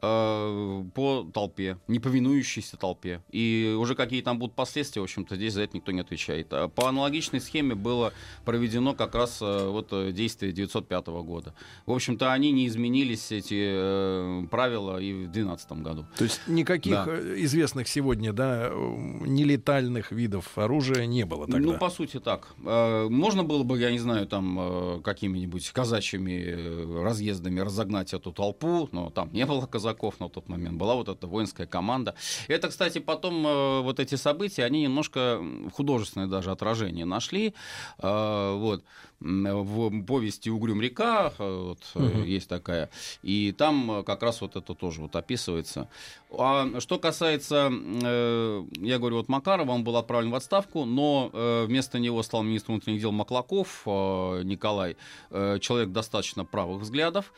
э, 0.00 0.84
по 0.94 1.28
толпе, 1.32 1.78
неповинующейся 1.88 2.76
толпе. 2.76 3.22
И 3.30 3.74
уже 3.78 3.94
какие 3.94 4.22
там 4.22 4.38
будут 4.38 4.54
последствия, 4.54 5.00
в 5.00 5.04
общем-то, 5.04 5.36
здесь 5.36 5.54
за 5.54 5.62
это 5.62 5.76
никто 5.76 5.92
не 5.92 6.00
отвечает. 6.00 6.48
А 6.52 6.68
По 6.68 6.88
аналогичной 6.88 7.40
схеме 7.40 7.74
было 7.74 8.12
проведено 8.44 8.94
как 8.94 9.14
раз 9.14 9.38
э, 9.42 9.68
вот 9.68 9.88
э, 9.92 10.12
действие 10.12 10.52
905 10.52 11.06
года. 11.06 11.54
В 11.86 11.92
общем-то, 11.92 12.32
они 12.32 12.52
не 12.52 12.66
изменились, 12.68 13.32
эти 13.32 13.58
э, 13.60 14.46
правила, 14.50 14.98
и 14.98 15.12
в 15.12 15.32
2012 15.32 15.72
году. 15.72 16.06
То 16.16 16.24
есть 16.24 16.40
никаких 16.46 16.92
Да. 16.92 17.06
известных 17.42 17.88
сегодня, 17.88 18.32
да, 18.32 18.70
нелетальных 18.72 20.12
видов 20.12 20.56
оружия 20.56 21.06
не 21.06 21.24
было 21.24 21.46
тогда. 21.46 21.58
Ну, 21.72 21.78
по 21.78 21.90
сути, 21.90 22.20
так. 22.20 22.54
Можно 22.58 23.44
было 23.44 23.62
бы, 23.62 23.78
я 23.78 23.90
не 23.90 23.98
знаю, 23.98 24.26
там 24.26 25.02
какими-нибудь 25.02 25.70
казачьими 25.70 27.02
разъездами 27.02 27.60
разогнать 27.60 28.14
эту 28.14 28.32
толпу, 28.32 28.88
но 28.92 29.10
там 29.10 29.30
не 29.32 29.46
было 29.46 29.66
казаков 29.88 30.20
на 30.20 30.28
тот 30.28 30.48
момент, 30.48 30.76
была 30.76 30.94
вот 30.94 31.08
эта 31.08 31.26
воинская 31.26 31.66
команда. 31.66 32.14
Это, 32.48 32.68
кстати, 32.68 32.98
потом 33.00 33.46
э, 33.46 33.80
вот 33.82 34.00
эти 34.00 34.16
события, 34.16 34.64
они 34.66 34.82
немножко 34.82 35.40
художественное 35.76 36.26
даже 36.28 36.50
отражение 36.50 37.04
нашли. 37.06 37.54
Э, 37.98 38.54
Вот. 38.58 38.82
В 39.20 40.02
повести 40.04 40.48
«Угрюм 40.50 40.80
река» 40.80 41.32
э, 41.38 41.64
вот, 41.68 41.78
Мгм. 41.94 42.22
есть 42.22 42.48
такая, 42.48 42.88
и 43.24 43.52
там 43.52 43.90
э, 43.90 44.02
как 44.04 44.22
раз 44.22 44.40
вот 44.40 44.54
это 44.54 44.74
тоже 44.74 45.00
вот 45.00 45.16
описывается. 45.16 45.88
А 46.30 46.68
что 46.80 46.98
касается, 47.00 47.68
э, 47.72 48.64
я 48.80 48.98
говорю, 48.98 49.16
вот 49.16 49.28
Макарова, 49.28 49.72
он 49.72 49.82
был 49.82 49.96
отправлен 49.96 50.30
в 50.30 50.34
отставку, 50.36 50.84
но 50.84 51.30
э, 51.32 51.64
вместо 51.66 51.98
него 51.98 52.22
стал 52.22 52.44
министром 52.44 52.76
внутренних 52.76 53.00
дел 53.00 53.10
Маклаков 53.12 53.82
э, 53.86 54.42
Николай, 54.44 54.96
человек 55.60 55.88
достаточно 55.90 56.44
правых 56.44 56.82
взглядов. 56.82 57.32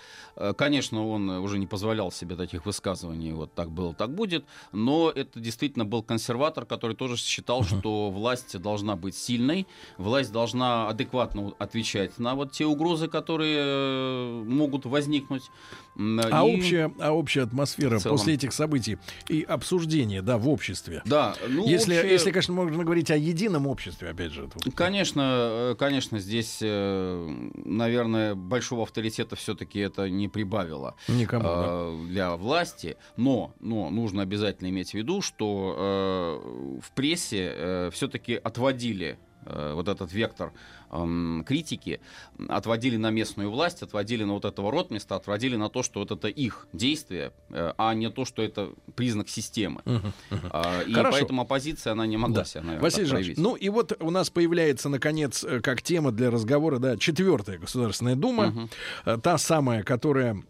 Конечно, 0.56 1.06
он 1.08 1.28
уже 1.30 1.58
не 1.58 1.66
позволял 1.66 2.12
себе 2.12 2.36
таких 2.40 2.64
высказываний, 2.66 3.33
вот 3.33 3.53
так 3.55 3.70
было, 3.70 3.92
так 3.94 4.14
будет, 4.14 4.44
но 4.72 5.11
это 5.14 5.40
действительно 5.40 5.85
был 5.85 6.03
консерватор, 6.03 6.64
который 6.64 6.96
тоже 6.96 7.16
считал, 7.16 7.64
что 7.64 8.11
власть 8.11 8.59
должна 8.61 8.96
быть 8.96 9.14
сильной, 9.14 9.66
власть 9.98 10.33
должна 10.33 10.88
адекватно 10.88 11.53
отвечать 11.59 12.18
на 12.18 12.35
вот 12.35 12.53
те 12.53 12.64
угрозы, 12.64 13.09
которые 13.09 13.59
э, 13.61 14.42
могут 14.46 14.87
возникнуть. 14.87 15.50
А, 15.96 16.46
и- 16.46 16.57
общая, 16.57 16.92
а 16.98 17.12
общая 17.12 17.42
атмосфера 17.42 17.98
целом. 17.98 18.16
после 18.16 18.35
этих 18.35 18.53
событий 18.55 18.96
и 19.29 19.42
обсуждения, 19.42 20.22
да, 20.22 20.38
в 20.38 20.48
обществе. 20.48 21.03
Да, 21.05 21.35
ну, 21.48 21.66
если, 21.68 21.94
общее- 21.96 22.12
если, 22.12 22.31
конечно, 22.31 22.55
можно 22.55 22.85
говорить 22.85 23.11
о 23.11 23.16
едином 23.16 23.66
обществе, 23.66 24.09
опять 24.11 24.33
же. 24.33 24.46
это- 24.46 24.70
Конечно, 24.70 25.20
э, 25.22 25.74
конечно, 25.79 26.18
здесь, 26.18 26.59
э, 26.62 27.50
наверное, 27.64 28.35
большого 28.35 28.85
авторитета 28.85 29.37
все-таки 29.37 29.79
это 29.81 30.09
не 30.09 30.29
прибавило 30.29 30.94
Никому. 31.09 31.44
да. 31.44 31.66
э, 31.68 32.07
для 32.36 32.36
власти, 32.36 32.96
но, 33.16 33.54
но 33.60 33.90
нужно 33.90 34.22
обязательно 34.22 34.68
иметь 34.68 34.90
в 34.90 34.94
виду, 34.94 35.22
что 35.22 35.74
э, 35.78 36.80
в 36.80 36.92
прессе 36.92 37.90
все-таки 37.92 38.34
отводили 38.34 39.18
э, 39.46 39.72
вот 39.74 39.88
этот 39.88 40.12
вектор 40.12 40.52
эм, 40.90 41.44
критики, 41.46 42.00
отводили 42.48 42.96
на 42.96 43.10
местную 43.10 43.50
власть, 43.50 43.82
отводили 43.82 44.24
на 44.24 44.34
вот 44.34 44.44
этого 44.44 44.70
ротмиста, 44.70 45.16
отводили 45.16 45.56
на 45.56 45.68
то, 45.68 45.82
что 45.82 46.00
вот 46.00 46.10
это 46.10 46.28
их 46.28 46.66
действие, 46.72 47.32
э, 47.50 47.72
а 47.78 47.94
не 47.94 48.10
то, 48.10 48.24
что 48.24 48.42
это 48.42 48.70
признак 48.94 49.28
системы. 49.28 49.82
Мгм. 49.84 50.12
А, 50.50 50.82
И 50.82 50.92
Хорошо. 50.92 51.18
поэтому 51.18 51.42
оппозиция, 51.42 51.92
она 51.92 52.06
не 52.06 52.16
могла 52.16 52.36
Да. 52.38 52.44
себя, 52.44 52.62
наверное, 52.62 52.82
Василий 52.82 53.06
Жанович, 53.06 53.36
ну 53.38 53.54
и 53.54 53.68
вот 53.68 53.96
у 54.00 54.10
нас 54.10 54.30
появляется, 54.30 54.88
наконец, 54.88 55.44
э, 55.44 55.60
как 55.60 55.82
тема 55.82 56.12
для 56.12 56.30
разговора, 56.30 56.78
да, 56.78 56.96
четвертая 56.96 57.58
Государственная 57.58 58.16
Дума, 58.16 58.68
э, 59.06 59.18
та 59.22 59.38
самая, 59.38 59.82
которая 59.82 60.42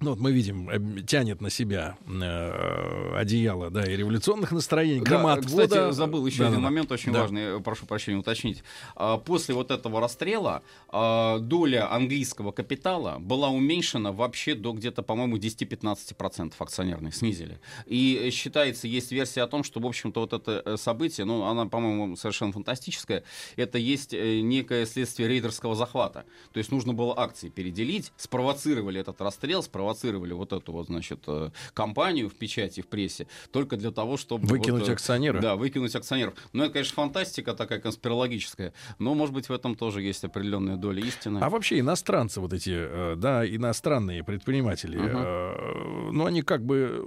ну, 0.00 0.10
вот 0.10 0.18
мы 0.18 0.32
видим, 0.32 0.68
э, 0.70 1.02
тянет 1.02 1.40
на 1.42 1.50
себя 1.50 1.98
э, 2.08 3.14
одеяло, 3.16 3.70
да, 3.70 3.84
и 3.84 3.96
революционных 3.96 4.50
настроений, 4.52 5.00
Да, 5.00 5.10
громоотвода. 5.10 5.66
Кстати, 5.68 5.92
забыл 5.92 6.24
еще 6.26 6.44
один 6.44 6.54
Да-да-да. 6.54 6.64
момент 6.70 6.92
очень 6.92 7.12
Да. 7.12 7.20
важный, 7.20 7.58
э, 7.58 7.60
прошу 7.60 7.84
прощения 7.86 8.18
уточнить. 8.18 8.62
А, 8.96 9.18
После 9.18 9.54
вот 9.54 9.70
этого 9.70 10.00
расстрела 10.00 10.62
а, 10.88 11.38
доля 11.38 11.92
английского 11.92 12.50
капитала 12.52 13.18
была 13.18 13.48
уменьшена 13.50 14.12
вообще 14.12 14.54
до 14.54 14.72
где-то, 14.72 15.02
по-моему, 15.02 15.36
10-15% 15.36 16.54
акционерных 16.58 17.14
снизили. 17.14 17.60
И 17.86 18.18
э, 18.22 18.30
считается, 18.30 18.88
есть 18.88 19.12
версия 19.12 19.42
о 19.42 19.46
том, 19.46 19.64
что, 19.64 19.80
в 19.80 19.86
общем-то, 19.86 20.20
вот 20.20 20.32
это 20.32 20.62
э, 20.64 20.76
событие, 20.78 21.26
ну, 21.26 21.44
она, 21.44 21.66
по-моему, 21.66 22.16
совершенно 22.16 22.52
фантастическая, 22.52 23.22
это 23.56 23.76
есть 23.76 24.14
э, 24.14 24.40
некое 24.40 24.86
следствие 24.86 25.28
рейдерского 25.28 25.74
захвата. 25.74 26.24
То 26.52 26.58
есть 26.58 26.72
нужно 26.72 26.94
было 26.94 27.18
акции 27.18 27.50
переделить, 27.50 28.12
спровоцировали 28.16 28.98
этот 28.98 29.20
расстрел, 29.20 29.62
спровоцировали 29.62 29.89
вот 30.34 30.52
эту 30.52 30.72
вот, 30.72 30.86
значит, 30.86 31.20
э, 31.26 31.50
кампанию 31.74 32.28
в 32.28 32.34
печати, 32.34 32.80
в 32.80 32.86
прессе, 32.86 33.26
только 33.52 33.76
для 33.76 33.90
того, 33.90 34.16
чтобы... 34.16 34.46
Выкинуть 34.46 34.82
вот, 34.82 34.88
э, 34.88 34.92
акционера. 34.92 35.40
Да, 35.40 35.56
выкинуть 35.56 35.94
акционеров. 35.94 36.34
Ну, 36.52 36.64
это, 36.64 36.72
конечно, 36.74 36.94
фантастика 36.94 37.54
такая 37.54 37.80
конспирологическая, 37.80 38.72
но, 38.98 39.14
может 39.14 39.34
быть, 39.34 39.48
в 39.48 39.52
этом 39.52 39.74
тоже 39.74 40.02
есть 40.02 40.24
определенная 40.24 40.76
доля 40.76 41.02
истины. 41.02 41.38
А 41.42 41.50
вообще 41.50 41.78
иностранцы 41.80 42.40
вот 42.40 42.52
эти, 42.52 42.70
э, 42.72 43.14
да, 43.16 43.46
иностранные 43.46 44.24
предприниматели, 44.24 44.98
Ага. 44.98 45.54
э, 45.56 46.10
ну 46.12 46.26
они 46.26 46.42
как 46.42 46.64
бы 46.64 47.04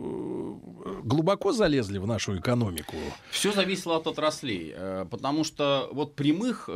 глубоко 1.04 1.52
залезли 1.52 1.98
в 1.98 2.08
нашу 2.08 2.38
экономику. 2.38 2.96
Все 3.30 3.52
зависело 3.52 3.98
от 3.98 4.08
отраслей, 4.08 4.74
потому 5.10 5.44
что 5.44 5.90
вот 5.92 6.16
прямых 6.16 6.70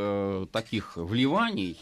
таких 0.51 0.97
вливаний 0.97 1.77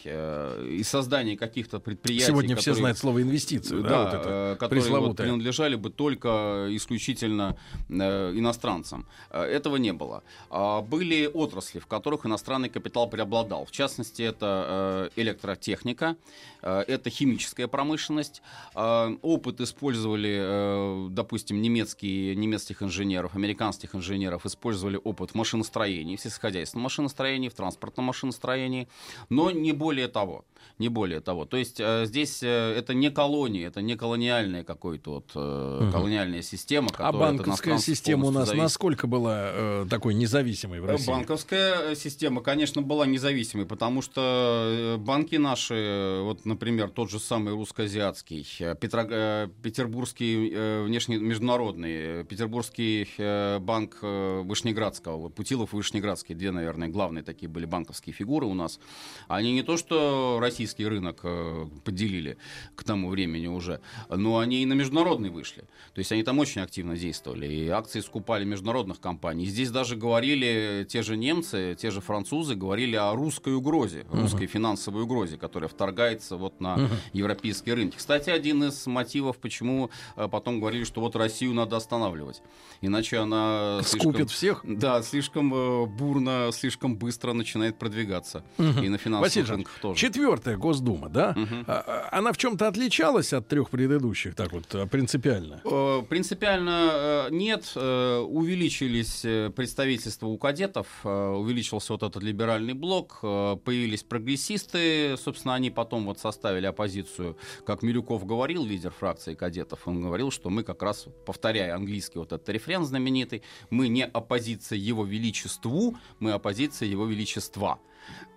и 0.77 0.83
создания 0.83 1.37
каких-то 1.37 1.79
предприятий... 1.79 2.27
Сегодня 2.27 2.55
все 2.55 2.71
которые- 2.71 2.79
знают 2.81 2.97
слово 2.97 3.21
инвестиции, 3.21 3.81
да, 3.81 3.89
Да, 3.89 4.03
вот 4.03 4.13
это 4.15 4.29
э, 4.53 4.55
которые 4.57 4.83
вот 4.99 5.17
принадлежали 5.17 5.75
бы 5.75 5.89
только 5.89 6.67
исключительно 6.69 7.55
э, 7.89 8.31
иностранцам. 8.35 9.05
Э, 9.29 9.43
Этого 9.43 9.77
не 9.77 9.93
было. 9.93 10.23
А 10.49 10.81
Были 10.81 11.29
отрасли, 11.33 11.79
в 11.79 11.87
которых 11.87 12.25
иностранный 12.25 12.69
капитал 12.69 13.09
преобладал. 13.09 13.65
В 13.65 13.71
частности, 13.71 14.21
это 14.23 15.09
э, 15.15 15.21
электротехника, 15.21 16.15
э, 16.61 16.83
это 16.87 17.09
химическая 17.09 17.67
промышленность. 17.67 18.41
Э, 18.75 19.15
Опыт 19.21 19.61
использовали, 19.61 20.37
э, 20.39 21.07
допустим, 21.11 21.61
немецкие, 21.61 22.35
немецких 22.35 22.81
инженеров, 22.83 23.35
американских 23.35 23.95
инженеров, 23.95 24.45
использовали 24.45 24.99
опыт 25.03 25.31
в 25.31 25.35
машиностроении, 25.35 26.15
в 26.15 26.21
сельскохозяйственном 26.21 26.83
машиностроении, 26.83 27.49
в 27.49 27.53
транспортном 27.53 28.05
машиностроении, 28.05 28.87
но 29.29 29.51
не 29.51 29.71
более 29.73 30.07
того. 30.07 30.45
не 30.79 30.89
более 30.89 31.19
того. 31.21 31.45
То 31.45 31.57
есть 31.57 31.79
э, 31.79 32.05
здесь 32.05 32.43
э, 32.43 32.47
это 32.77 32.93
не 32.93 33.09
колония, 33.09 33.67
это 33.67 33.81
не 33.81 33.95
колониальная 34.05 34.63
какой-то 34.63 35.11
вот 35.15 35.31
э, 35.35 35.79
Мгм. 35.81 35.91
колониальная 35.91 36.41
система, 36.43 36.89
А 36.97 37.11
банковская 37.11 37.79
система 37.79 38.27
у 38.27 38.31
нас 38.31 38.47
зависит. 38.47 38.63
насколько 38.63 39.07
была 39.07 39.49
э, 39.51 39.85
такой 39.89 40.13
независимой 40.13 40.79
в 40.79 40.85
России? 40.85 41.07
Банковская 41.07 41.91
э, 41.91 41.95
система, 41.95 42.41
конечно, 42.41 42.81
была 42.83 43.07
независимой, 43.07 43.65
потому 43.65 44.03
что 44.03 44.21
э, 44.21 44.97
банки 44.97 45.35
наши, 45.37 45.73
э, 45.73 46.21
вот, 46.21 46.45
например, 46.45 46.89
тот 46.89 47.09
же 47.09 47.19
самый 47.19 47.53
русско-азиатский, 47.55 48.45
э, 48.59 48.75
Петро- 48.79 49.07
э, 49.09 49.47
Петербургский 49.63 50.51
э, 50.53 50.83
внешне 50.83 51.17
международный, 51.17 52.21
э, 52.21 52.23
Петербургский 52.29 53.07
э, 53.17 53.57
банк 53.59 53.97
э, 54.03 54.41
Вышнеградского, 54.45 55.17
вот 55.17 55.33
Путилов 55.35 55.73
и 55.73 55.77
Вышнеградский, 55.77 56.35
две, 56.35 56.51
наверное, 56.51 56.89
главные 56.89 57.23
такие 57.23 57.49
были 57.49 57.65
банковские 57.65 58.13
фигуры 58.13 58.45
у 58.45 58.53
нас. 58.53 58.79
Они 59.27 59.51
не 59.53 59.63
то, 59.63 59.77
что 59.77 60.37
российский 60.39 60.85
рынок 60.85 61.21
э, 61.23 61.65
поделили 61.83 62.37
к 62.75 62.83
тому 62.83 63.09
времени 63.09 63.47
уже, 63.47 63.79
но 64.09 64.39
они 64.39 64.61
и 64.63 64.65
на 64.65 64.73
международный 64.73 65.29
вышли. 65.29 65.61
То 65.93 65.99
есть 65.99 66.11
они 66.11 66.23
там 66.23 66.39
очень 66.39 66.61
активно 66.61 66.95
действовали, 66.97 67.47
и 67.47 67.67
акции 67.69 67.99
скупали 68.01 68.43
международных 68.45 68.99
компаний. 68.99 69.45
Здесь 69.45 69.71
даже 69.71 69.95
говорили 69.95 70.85
те 70.89 71.01
же 71.03 71.17
немцы, 71.17 71.75
те 71.79 71.91
же 71.91 72.01
французы, 72.01 72.55
говорили 72.55 72.95
о 72.95 73.13
русской 73.13 73.53
угрозе, 73.55 74.05
русской 74.11 74.47
финансовой 74.47 75.03
угрозе, 75.03 75.37
которая 75.37 75.67
вторгается 75.69 76.35
вот 76.37 76.59
на 76.61 76.75
Мгм. 76.77 76.89
европейские 77.13 77.75
рынки. 77.75 77.95
Кстати, 77.97 78.29
один 78.29 78.63
из 78.63 78.85
мотивов, 78.87 79.37
почему 79.37 79.89
э, 80.17 80.27
потом 80.29 80.59
говорили, 80.59 80.83
что 80.83 81.01
вот 81.01 81.15
Россию 81.15 81.53
надо 81.53 81.77
останавливать, 81.77 82.41
иначе 82.81 83.17
она 83.17 83.79
слишком- 83.83 84.11
Скупит 84.13 84.29
всех? 84.31 84.61
Да, 84.63 85.01
слишком 85.01 85.53
э, 85.53 85.85
бурно, 85.85 86.49
слишком 86.53 86.95
быстро 86.97 87.33
начинает 87.33 87.77
продвигаться. 87.79 88.43
Мгм. 88.57 88.83
И 88.83 88.89
на 88.89 88.97
финансовых 88.97 89.21
Василий 89.21 89.45
рынках 89.47 89.79
тоже. 89.81 89.99
Четвертая 89.99 90.57
Госдума, 90.57 91.09
да? 91.09 91.35
А- 91.67 92.09
Она 92.11 92.31
в 92.33 92.37
чем-то 92.37 92.67
отличалась 92.67 93.33
от 93.33 93.47
трех 93.47 93.69
предыдущих, 93.75 94.35
так 94.35 94.53
вот, 94.53 94.73
а, 94.73 94.87
принципиально? 94.87 95.61
Э, 95.65 96.01
Принципиально 96.07 96.89
э, 96.93 97.27
нет. 97.31 97.73
Э, 97.75 98.19
Увеличились 98.19 99.51
представительства 99.53 100.27
у 100.27 100.37
кадетов, 100.37 100.87
увеличился 101.03 101.91
вот 101.93 102.03
этот 102.03 102.23
либеральный 102.23 102.73
блок, 102.73 103.19
появились 103.21 104.03
прогрессисты, 104.03 105.17
собственно, 105.17 105.55
они 105.55 105.71
потом 105.71 106.05
вот 106.05 106.19
составили 106.19 106.65
оппозицию, 106.65 107.37
как 107.65 107.83
Милюков 107.83 108.25
говорил, 108.25 108.65
лидер 108.65 108.91
фракции 108.91 109.33
кадетов, 109.33 109.87
он 109.87 110.01
говорил, 110.01 110.31
что 110.31 110.49
мы 110.49 110.63
как 110.63 110.81
раз, 110.81 111.07
повторяя 111.25 111.75
английский 111.75 112.19
вот 112.19 112.31
этот 112.31 112.47
рефрен 112.47 112.85
знаменитый, 112.85 113.41
мы 113.69 113.89
не 113.89 114.05
оппозиция 114.05 114.77
его 114.77 115.03
величеству, 115.05 115.97
мы 116.19 116.31
оппозиция 116.31 116.87
его 116.87 117.05
величества. 117.05 117.79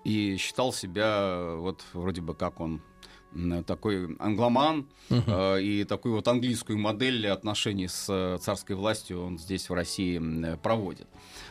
И 0.05 0.37
считал 0.39 0.73
себя 0.73 1.55
вот 1.57 1.85
вроде 1.93 2.23
бы 2.23 2.35
как 2.35 2.61
он 2.61 2.83
такой 3.67 4.17
англоман, 4.19 4.87
э, 5.11 5.63
и 5.63 5.85
такую 5.85 6.15
вот 6.15 6.29
английскую 6.29 6.79
модель 6.79 7.29
отношений 7.29 7.89
с 7.89 8.07
э, 8.09 8.39
царской 8.41 8.75
властью 8.75 9.23
он 9.23 9.39
здесь 9.39 9.69
в 9.69 9.75
России 9.75 10.21
э, 10.21 10.57
проводит. 10.57 11.07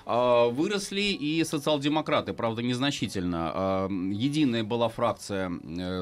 А, 0.05 0.47
Выросли 0.49 1.01
и 1.01 1.43
социал-демократы, 1.43 2.33
правда, 2.33 2.61
незначительно. 2.61 3.51
А, 3.53 3.87
Единая 3.89 4.63
была 4.63 4.89
фракция 4.89 5.51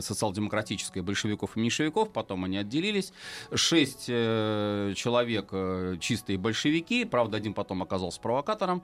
социал-демократическая 0.02 1.02
большевиков 1.02 1.58
и 1.58 1.60
меньшевиков, 1.60 2.12
потом 2.12 2.46
они 2.46 2.58
отделились. 2.58 3.12
Шесть 3.54 4.06
человек 4.06 5.52
чистые 6.00 6.38
большевики, 6.38 7.06
правда, 7.06 7.38
один 7.38 7.54
потом 7.54 7.82
оказался 7.82 8.20
провокатором, 8.20 8.84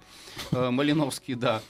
Малиновский, 0.52 1.36
да 1.36 1.62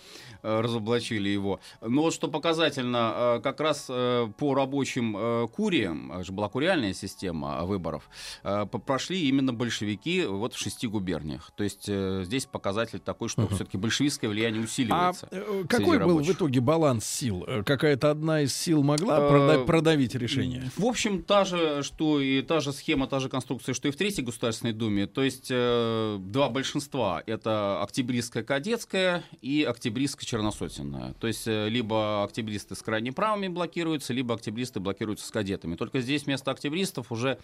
разоблачили 0.43 1.29
его. 1.29 1.59
Но 1.81 2.03
вот 2.03 2.13
что 2.13 2.27
показательно, 2.27 3.13
э, 3.37 3.39
как 3.43 3.59
раз 3.59 3.85
э, 3.89 4.27
по 4.37 4.53
рабочим 4.55 5.15
э, 5.17 5.47
куриям, 5.47 6.11
это 6.11 6.23
же 6.23 6.31
была 6.31 6.49
куриальная 6.49 6.93
система 6.93 7.63
выборов, 7.65 8.09
э, 8.43 8.65
прошли 8.85 9.27
именно 9.27 9.53
большевики 9.53 10.25
вот 10.25 10.53
в 10.53 10.57
шести 10.57 10.87
губерниях. 10.87 11.51
То 11.55 11.63
есть 11.63 11.85
э, 11.87 12.23
здесь 12.25 12.45
показатель 12.45 12.99
такой, 12.99 13.29
что 13.29 13.47
все-таки 13.47 13.77
большевистское 13.77 14.29
влияние 14.29 14.61
А 14.61 14.65
усиливается. 14.65 15.27
э, 15.31 15.43
среди 15.45 15.67
какой 15.67 15.97
был 15.99 16.05
в 16.05 16.09
рабочих. 16.19 16.35
итоге 16.35 16.59
баланс 16.61 17.05
сил? 17.05 17.43
Э, 17.47 17.63
Какая-то 17.63 18.11
одна 18.11 18.41
из 18.41 18.55
сил 18.55 18.83
могла 18.83 19.17
Э, 19.19 19.29
прода- 19.29 19.65
продавить 19.65 20.15
решение? 20.15 20.71
В 20.77 20.85
общем, 20.85 21.23
та 21.23 21.45
же, 21.45 21.83
что 21.83 22.19
и 22.19 22.41
та 22.41 22.59
же 22.59 22.73
схема, 22.73 23.07
та 23.07 23.19
же 23.19 23.29
конструкция, 23.29 23.73
что 23.73 23.87
и 23.87 23.91
в 23.91 23.95
Третьей 23.95 24.23
Государственной 24.25 24.73
Думе. 24.73 25.07
То 25.07 25.23
есть 25.23 25.47
э, 25.49 26.17
два 26.19 26.49
большинства. 26.49 27.21
Это 27.25 27.81
октябристская 27.81 28.43
кадетская 28.43 29.23
и 29.41 29.63
октябристская 29.63 30.25
черносотенная. 30.31 31.13
То 31.19 31.27
есть 31.27 31.45
э, 31.47 31.67
либо 31.67 32.23
октябристы 32.23 32.75
с 32.75 32.81
крайне 32.81 33.11
правыми 33.11 33.49
блокируются, 33.49 34.13
либо 34.13 34.35
октябристы 34.35 34.79
блокируются 34.79 35.27
с 35.27 35.31
кадетами. 35.31 35.75
Только 35.75 35.99
здесь 35.99 36.25
вместо 36.25 36.51
октябристов 36.51 37.11
уже 37.11 37.37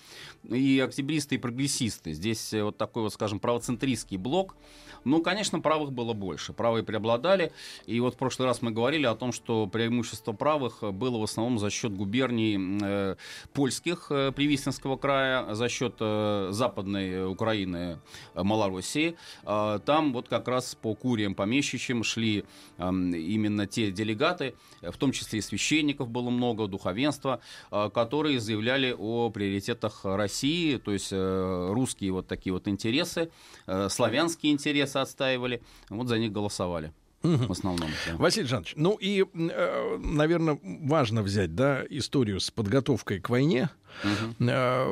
и 0.44 0.80
октябристы, 0.80 1.36
и 1.36 1.38
прогрессисты. 1.38 2.14
Здесь 2.14 2.54
э, 2.54 2.64
вот 2.64 2.78
такой 2.78 3.04
вот, 3.04 3.14
скажем, 3.14 3.40
правоцентристский 3.40 4.18
блок. 4.18 4.56
Ну, 5.04 5.22
конечно, 5.22 5.60
правых 5.60 5.92
было 5.92 6.14
больше. 6.14 6.54
Правые 6.54 6.84
преобладали. 6.84 7.52
И 7.86 8.00
вот 8.00 8.16
в 8.16 8.18
прошлый 8.18 8.48
раз 8.48 8.62
мы 8.62 8.72
говорили 8.72 9.06
о 9.06 9.16
том, 9.16 9.32
что 9.32 9.68
преимущество 9.68 10.34
правых 10.34 10.82
было 10.82 11.18
в 11.18 11.24
основном 11.24 11.60
за 11.60 11.70
счет 11.70 11.94
губерний 11.94 12.58
э, 12.82 13.16
польских 13.54 14.08
э, 14.10 14.32
Привисненского 14.32 14.98
края, 14.98 15.54
за 15.54 15.70
счет 15.70 15.96
э, 16.00 16.50
западной 16.52 17.30
Украины, 17.30 18.00
э, 18.34 18.44
Малороссии. 18.44 19.16
Э, 19.44 19.80
там 19.86 20.14
вот 20.14 20.30
как 20.30 20.48
раз 20.48 20.76
по 20.76 20.96
куриям 20.96 21.36
помещичьим 21.36 22.04
шли 22.04 22.46
именно 22.80 23.68
те 23.68 23.92
делегаты, 23.92 24.56
э, 24.82 24.92
в 24.92 24.98
том 24.98 25.12
числе 25.12 25.40
и 25.40 25.42
священников 25.42 26.10
было 26.10 26.30
много, 26.30 26.68
духовенства, 26.68 27.42
э, 27.72 27.90
которые 27.94 28.40
заявляли 28.40 28.96
о 28.98 29.30
приоритетах 29.30 30.02
России, 30.04 30.78
то 30.78 30.92
есть 30.92 31.10
э, 31.12 31.70
русские 31.72 32.12
вот 32.12 32.28
такие 32.28 32.54
вот 32.54 32.68
интересы, 32.68 33.30
э, 33.66 33.90
славянские 33.90 34.54
интересы 34.54 34.98
отстаивали, 34.98 35.62
вот 35.90 36.08
за 36.08 36.18
них 36.18 36.32
голосовали 36.32 36.92
в 37.24 37.52
основном. 37.52 37.90
да. 38.06 38.16
Василий 38.18 38.48
Жанович, 38.48 38.74
ну 38.76 38.96
и, 39.00 39.26
наверное, 39.34 40.60
важно 40.62 41.24
взять, 41.24 41.56
да, 41.56 41.84
историю 41.90 42.40
с 42.40 42.52
подготовкой 42.52 43.20
к 43.20 43.30
войне. 43.30 43.70
Э, 44.40 44.86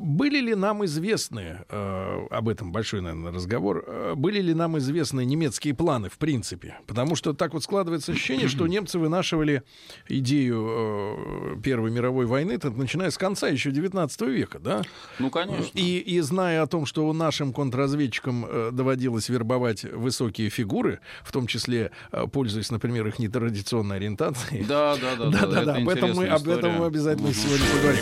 Были 0.00 0.40
ли 0.40 0.54
нам 0.54 0.84
известны, 0.84 1.64
э, 1.68 2.26
об 2.30 2.48
этом 2.48 2.72
большой, 2.72 3.00
наверное, 3.00 3.32
разговор, 3.32 3.84
э, 3.86 4.14
были 4.16 4.40
ли 4.40 4.54
нам 4.54 4.78
известны 4.78 5.24
немецкие 5.24 5.74
планы, 5.74 6.08
в 6.08 6.18
принципе? 6.18 6.78
Потому 6.86 7.16
что 7.16 7.32
так 7.32 7.52
вот 7.54 7.64
складывается 7.64 8.12
ощущение, 8.12 8.48
что 8.48 8.66
немцы 8.68 8.98
вынашивали 8.98 9.62
идею 10.08 11.60
Первой 11.62 11.90
мировой 11.90 12.26
войны, 12.26 12.58
начиная 12.62 13.10
с 13.10 13.18
конца 13.18 13.48
еще 13.48 13.70
19 13.70 14.20
века, 14.22 14.58
да? 14.58 14.82
Ну, 15.18 15.30
конечно. 15.30 15.70
И, 15.74 15.98
и 15.98 16.20
зная 16.20 16.62
о 16.62 16.66
том, 16.66 16.86
что 16.86 17.12
нашим 17.12 17.52
контрразведчикам 17.52 18.46
доводилось 18.72 19.28
вербовать 19.28 19.84
высокие 19.84 20.50
фигуры, 20.50 21.00
в 21.24 21.32
том 21.32 21.46
числе 21.46 21.90
пользуясь, 22.32 22.70
например, 22.70 23.06
их 23.06 23.18
нетрадиционной 23.18 23.96
ориентацией. 23.96 24.64
Да, 24.64 24.96
да, 24.96 25.16
да. 25.16 25.30
Да, 25.42 25.46
да, 25.46 25.64
да. 25.64 25.74
Об 25.76 25.88
этом 25.88 26.12
мы, 26.12 26.86
обязательно 26.86 27.32
сегодня 27.32 27.66
поговорим. 27.72 28.01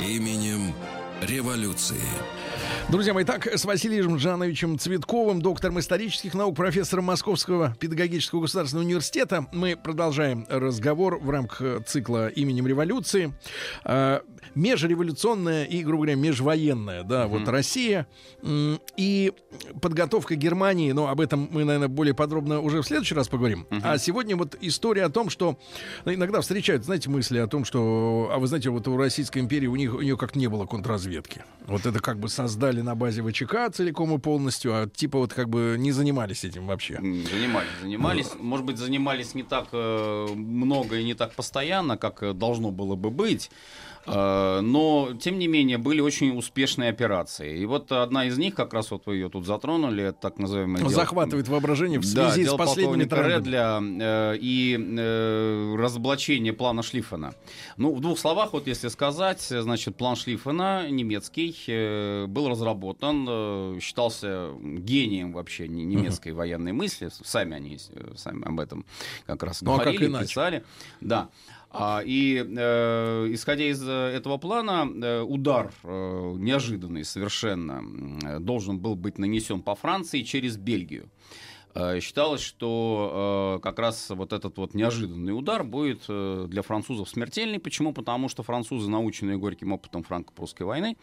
Именем 0.00 0.74
революции. 1.22 2.00
Друзья 2.88 3.14
мои, 3.14 3.24
так, 3.24 3.46
с 3.46 3.64
Василием 3.64 4.18
Жановичем 4.18 4.76
Цветковым, 4.76 5.40
доктором 5.40 5.78
исторических 5.78 6.34
наук, 6.34 6.56
профессором 6.56 7.04
Московского 7.04 7.76
педагогического 7.78 8.40
государственного 8.40 8.84
университета, 8.84 9.46
мы 9.52 9.76
продолжаем 9.76 10.44
разговор 10.48 11.20
в 11.20 11.30
рамках 11.30 11.84
цикла 11.86 12.26
именем 12.26 12.66
революции. 12.66 13.32
Межреволюционная 14.54 15.64
и, 15.64 15.82
грубо 15.82 16.04
говоря, 16.04 16.16
межвоенная, 16.16 17.02
да, 17.02 17.26
вот 17.28 17.48
Россия 17.48 18.06
и 18.96 19.32
подготовка 19.80 20.34
Германии, 20.34 20.92
но 20.92 21.08
об 21.08 21.20
этом 21.20 21.48
мы, 21.52 21.64
наверное, 21.64 21.88
более 21.88 22.14
подробно 22.14 22.60
уже 22.60 22.82
в 22.82 22.86
следующий 22.86 23.14
раз 23.14 23.28
поговорим. 23.28 23.66
А 23.82 23.98
сегодня 23.98 24.36
вот 24.36 24.56
история 24.60 25.04
о 25.04 25.10
том, 25.10 25.30
что 25.30 25.58
ну, 26.04 26.14
иногда 26.14 26.40
встречают, 26.40 26.84
знаете, 26.84 27.10
мысли 27.10 27.38
о 27.38 27.46
том, 27.46 27.64
что, 27.64 28.30
а 28.32 28.38
вы 28.38 28.46
знаете, 28.46 28.70
вот 28.70 28.86
у 28.88 28.96
Российской 28.96 29.38
империи 29.38 29.66
у 29.66 29.76
них 29.76 29.94
у 29.94 30.00
нее 30.00 30.16
как 30.16 30.34
не 30.36 30.48
было 30.48 30.66
контрразведки. 30.66 31.44
Вот 31.66 31.86
это 31.86 32.00
как 32.00 32.18
бы 32.18 32.28
создали 32.28 32.80
на 32.80 32.94
базе 32.94 33.22
ВЧК 33.22 33.70
целиком 33.72 34.14
и 34.14 34.18
полностью, 34.18 34.74
а 34.74 34.88
типа 34.88 35.18
вот 35.18 35.32
как 35.32 35.48
бы 35.48 35.76
не 35.78 35.92
занимались 35.92 36.44
этим 36.44 36.66
вообще. 36.66 36.96
Занимались, 36.96 37.68
занимались. 37.80 38.30
Может 38.38 38.66
быть, 38.66 38.78
занимались 38.78 39.34
не 39.34 39.42
так 39.42 39.68
э, 39.72 40.26
много 40.34 40.98
и 40.98 41.04
не 41.04 41.14
так 41.14 41.34
постоянно, 41.34 41.96
как 41.96 42.22
э, 42.22 42.32
должно 42.32 42.70
было 42.70 42.96
бы 42.96 43.10
быть. 43.10 43.50
Э, 44.06 44.60
но, 44.60 45.10
тем 45.20 45.38
не 45.38 45.46
менее, 45.46 45.78
были 45.78 46.00
очень 46.00 46.36
успешные 46.36 46.90
операции. 46.90 47.58
И 47.58 47.66
вот 47.66 47.92
одна 47.92 48.26
из 48.26 48.38
них, 48.38 48.54
как 48.54 48.72
раз 48.74 48.90
вот 48.90 49.06
вы 49.06 49.16
ее 49.16 49.28
тут 49.28 49.46
затронули, 49.46 50.04
это 50.04 50.18
так 50.20 50.38
называемое... 50.38 50.88
Захватывает 50.88 51.46
дело... 51.46 51.54
воображение 51.54 51.98
в 51.98 52.04
связи 52.04 52.44
да, 52.44 52.52
с 52.52 52.56
последними 52.56 53.04
трендами. 53.04 53.32
Редля 53.32 53.80
э, 53.80 54.36
и 54.40 54.78
э, 54.78 55.76
разоблачение 55.78 56.52
плана 56.52 56.82
Шлиффена. 56.82 57.34
Ну, 57.76 57.94
в 57.94 58.00
двух 58.00 58.18
словах, 58.18 58.52
вот 58.52 58.66
если 58.66 58.88
сказать, 58.88 59.40
значит, 59.40 59.96
план 59.96 60.16
Шлиффена 60.16 60.90
немецкий 60.90 61.56
э, 61.66 62.26
был 62.26 62.48
разработан, 62.48 63.26
э, 63.28 63.78
считался 63.80 64.50
гением 64.60 65.32
вообще 65.32 65.68
немецкой 65.68 66.32
uh-huh. 66.32 66.36
военной 66.36 66.72
мысли. 66.72 67.10
Сами 67.22 67.56
они 67.56 67.78
э, 67.90 68.12
сами 68.16 68.46
об 68.46 68.60
этом 68.60 68.84
как 69.26 69.42
раз 69.42 69.62
ну, 69.62 69.76
говорили, 69.76 70.06
а 70.06 70.12
как 70.12 70.22
писали. 70.22 70.64
Да. 71.00 71.28
И 72.04 72.44
э, 72.44 73.28
исходя 73.30 73.64
из 73.64 73.80
э, 73.86 73.92
этого 73.92 74.38
плана, 74.38 74.88
э, 74.90 75.20
удар 75.20 75.72
э, 75.84 76.34
неожиданный 76.38 77.04
совершенно 77.04 78.40
должен 78.40 78.80
был 78.80 78.96
быть 78.96 79.18
нанесен 79.18 79.62
по 79.62 79.76
Франции 79.76 80.22
через 80.22 80.56
Бельгию. 80.56 81.08
Э, 81.74 82.00
считалось, 82.00 82.40
что 82.40 83.58
э, 83.58 83.62
как 83.62 83.78
раз 83.78 84.10
вот 84.10 84.32
этот 84.32 84.58
вот 84.58 84.74
неожиданный 84.74 85.36
удар 85.36 85.62
будет 85.62 86.02
э, 86.08 86.46
для 86.48 86.62
французов 86.62 87.08
смертельный. 87.08 87.60
Почему? 87.60 87.92
Потому 87.92 88.28
что 88.28 88.42
французы, 88.42 88.90
наученные 88.90 89.36
горьким 89.36 89.72
опытом 89.72 90.02
франко-прусской 90.02 90.66
войны, 90.66 90.96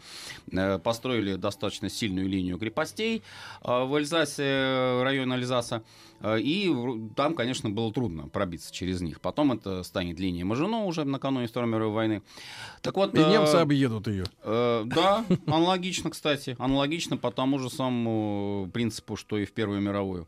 построили 0.84 1.36
достаточно 1.36 1.90
сильную 1.90 2.28
линию 2.28 2.58
крепостей 2.58 3.24
в 3.62 3.96
Эльзасе, 3.96 5.02
районе 5.04 5.36
Альзаса, 5.36 5.84
и 6.24 6.74
там, 7.16 7.36
конечно, 7.36 7.70
было 7.70 7.94
трудно 7.94 8.28
пробиться 8.28 8.74
через 8.74 9.02
них. 9.02 9.22
Потом 9.22 9.52
это 9.54 9.84
станет 9.84 10.20
линия 10.20 10.46
Мажино 10.46 10.86
уже 10.86 11.04
накануне 11.04 11.48
Второй 11.48 11.70
мировой 11.70 11.94
войны. 11.94 12.24
Так 12.82 12.96
вот, 12.96 13.14
и 13.14 13.20
немцы 13.20 13.56
объедут 13.56 14.08
ее. 14.08 14.26
Да, 14.44 15.26
аналогично, 15.46 16.10
кстати. 16.10 16.56
Аналогично 16.60 17.18
по 17.18 17.32
тому 17.32 17.60
же 17.60 17.70
самому 17.70 18.70
принципу, 18.74 19.16
что 19.16 19.38
и 19.38 19.46
в 19.46 19.52
Первую 19.52 19.82
мировую. 19.82 20.28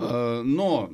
но 0.00 0.88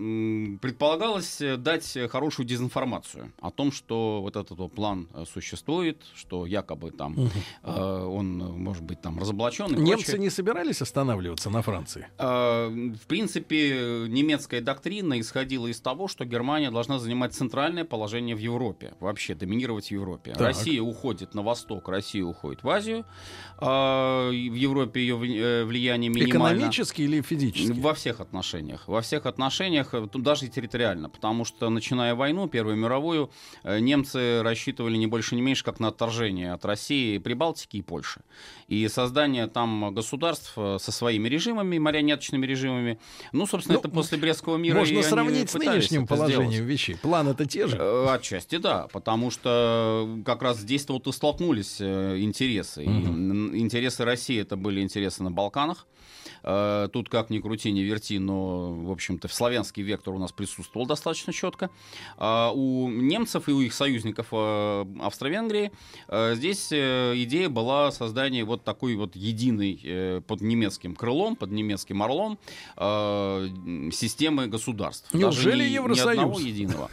предполагалось 0.61 1.41
дать 1.59 1.97
хорошую 2.11 2.47
дезинформацию 2.47 3.33
о 3.41 3.51
том, 3.51 3.71
что 3.73 4.21
вот 4.23 4.37
этот 4.37 4.59
вот 4.59 4.73
план 4.73 5.09
э, 5.15 5.25
существует, 5.33 6.03
что 6.15 6.47
якобы 6.47 6.91
там 6.91 7.17
угу. 7.19 7.31
он 7.73 8.39
может 8.39 8.83
быть 8.83 9.01
там 9.01 9.19
разоблачен. 9.19 9.67
Немцы 9.67 10.05
прочее. 10.05 10.19
не 10.21 10.31
собирались 10.31 10.83
останавливаться 10.83 11.51
на 11.51 11.63
Франции? 11.63 12.09
В 12.19 13.07
принципе, 13.07 14.07
немецкая 14.09 14.61
доктрина 14.61 15.21
исходила 15.21 15.67
из 15.67 15.81
того, 15.81 16.09
что 16.09 16.25
Германия 16.25 16.71
должна 16.71 16.99
занимать 16.99 17.35
центральное 17.35 17.85
положение 17.85 18.35
в 18.35 18.41
Европе, 18.41 18.95
вообще 19.01 19.35
доминировать 19.35 19.89
в 19.89 19.91
Европе. 19.91 20.33
Так. 20.33 20.41
Россия 20.43 20.83
уходит 20.83 21.35
на 21.35 21.43
восток, 21.43 21.89
Россия 21.89 22.25
уходит 22.25 22.63
в 22.63 22.69
Азию, 22.69 23.05
в 23.59 24.33
Европе 24.33 25.01
ее 25.01 25.17
влияние 25.65 26.11
минимально. 26.11 26.57
Экономически 26.57 27.03
или 27.03 27.21
физически? 27.21 27.79
Во 27.79 27.95
всех 27.95 28.21
отношениях 28.21 28.89
во 28.97 29.03
всех 29.03 29.27
отношениях, 29.27 29.93
э, 29.93 30.09
даже 30.15 30.49
территориально, 30.49 31.11
потому 31.11 31.45
что, 31.45 31.69
начиная 31.69 32.15
войну, 32.15 32.49
Первую 32.49 32.77
мировую, 32.77 33.31
э, 33.63 33.79
немцы 33.79 34.43
рассчитывали 34.43 34.97
не 34.97 35.07
больше, 35.07 35.35
не 35.35 35.43
меньше, 35.43 35.65
как 35.65 35.81
на 35.81 35.89
отторжение 35.89 36.55
от 36.55 36.65
России, 36.65 37.19
Прибалтики 37.19 37.77
и 37.77 37.83
Польши. 37.83 38.23
И 38.69 38.89
создание 38.89 39.49
там 39.49 39.95
государств 39.95 40.55
э, 40.57 40.79
со 40.81 40.93
своими 40.93 41.29
режимами, 41.29 41.79
марионеточными 41.79 42.47
режимами, 42.47 42.99
ну, 43.33 43.47
собственно, 43.47 43.75
ну, 43.75 43.81
это 43.81 43.89
после 43.91 44.17
Брестского 44.17 44.57
мира. 44.57 44.79
Можно 44.79 45.03
сравнить 45.03 45.51
с 45.51 45.55
нынешним 45.55 46.07
положением 46.07 46.51
сделать. 46.51 46.71
вещей. 46.71 46.97
Планы-то 46.97 47.45
те 47.45 47.67
же. 47.67 47.77
Отчасти, 48.09 48.57
да, 48.57 48.89
потому 48.93 49.31
что 49.31 50.09
как 50.25 50.43
раз 50.43 50.59
здесь-то 50.59 50.95
вот 50.95 51.07
и 51.07 51.13
столкнулись 51.13 51.83
интересы. 51.83 52.83
Угу. 52.83 53.55
И 53.55 53.61
интересы 53.61 54.05
России 54.05 54.41
это 54.41 54.57
были 54.57 54.81
интересы 54.81 55.23
на 55.23 55.31
Балканах, 55.31 55.87
Э, 56.47 56.89
тут 56.93 57.09
как 57.09 57.29
ни 57.29 57.41
крути, 57.41 57.73
ни 57.73 57.81
верти, 57.81 58.19
но, 58.19 58.73
в 58.73 58.93
общем-то, 58.93 59.27
славянский 59.29 59.83
вектор 59.83 60.15
у 60.15 60.19
нас 60.19 60.31
присутствовал 60.31 60.87
достаточно 60.87 61.33
четко. 61.33 61.71
А 62.19 62.53
у 62.55 62.89
немцев 62.89 63.49
и 63.49 63.53
у 63.53 63.61
их 63.61 63.75
союзников 63.75 64.29
э, 64.31 64.85
Австро-Венгрии 65.01 65.73
э, 66.09 66.35
здесь 66.37 66.69
идея 66.69 67.49
была 67.49 67.91
создание 67.91 68.45
вот 68.45 68.63
такой 68.63 68.95
вот 68.95 69.17
единой 69.17 70.23
под 70.27 70.41
немецким 70.41 70.95
крылом, 70.95 71.35
под 71.35 71.51
немецким 71.51 72.03
орлом 72.03 72.39
системы 72.77 74.47
государств. 74.47 75.13
Неужели 75.13 75.63
Даже 75.63 75.75
Евросоюз? 75.75 76.07
Ни 76.07 76.11
одного 76.11 76.39
единого. 76.39 76.91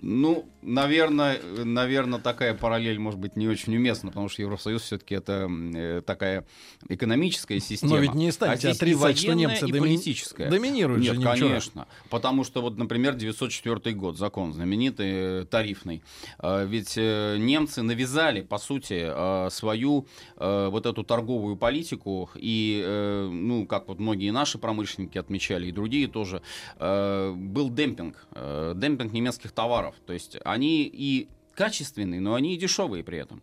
Ну, 0.00 0.48
наверное, 0.62 1.40
наверное, 1.64 2.18
такая 2.18 2.54
параллель 2.54 2.98
может 2.98 3.20
быть 3.20 3.36
не 3.36 3.46
очень 3.46 3.76
уместна, 3.76 4.08
потому 4.08 4.28
что 4.28 4.42
Евросоюз 4.42 4.82
все-таки 4.82 5.14
это 5.14 6.02
такая 6.06 6.46
экономическая 6.88 7.60
система. 7.60 7.94
Но 7.94 7.98
ведь 7.98 8.14
не 8.14 8.32
станете 8.32 8.68
а 8.68 8.74
отрицать, 8.94 9.18
что 9.18 9.32
немцы 9.34 9.66
и 9.66 9.72
доми... 9.72 9.80
политическое. 9.80 10.50
доминируют 10.50 11.02
Нет, 11.02 11.16
же 11.16 11.22
конечно. 11.22 11.86
Потому 12.10 12.44
что 12.44 12.62
вот, 12.62 12.76
например, 12.76 13.14
904 13.14 13.94
год, 13.94 14.16
закон 14.18 14.52
знаменитый, 14.52 15.10
э, 15.10 15.44
тарифный. 15.44 16.02
А, 16.38 16.64
ведь 16.64 16.94
э, 16.96 17.36
немцы 17.38 17.82
навязали, 17.82 18.42
по 18.42 18.58
сути, 18.58 19.00
а, 19.00 19.48
свою 19.50 20.06
э, 20.36 20.68
вот 20.70 20.86
эту 20.86 21.04
торговую 21.04 21.56
политику. 21.56 22.30
И, 22.36 22.84
ну, 23.30 23.66
как 23.66 23.88
вот 23.88 23.98
многие 23.98 24.30
наши 24.30 24.58
промышленники 24.58 25.18
отмечали, 25.18 25.68
и 25.68 25.72
другие 25.72 26.08
тоже, 26.08 26.42
был 26.78 27.70
демпинг. 27.70 28.26
Демпинг 28.74 29.12
немецких 29.12 29.52
товаров. 29.52 29.94
То 30.06 30.12
есть 30.12 30.36
они 30.44 30.84
и 30.84 31.28
качественные, 31.54 32.20
но 32.20 32.34
они 32.34 32.54
и 32.54 32.56
дешевые 32.56 33.02
при 33.02 33.18
этом. 33.18 33.42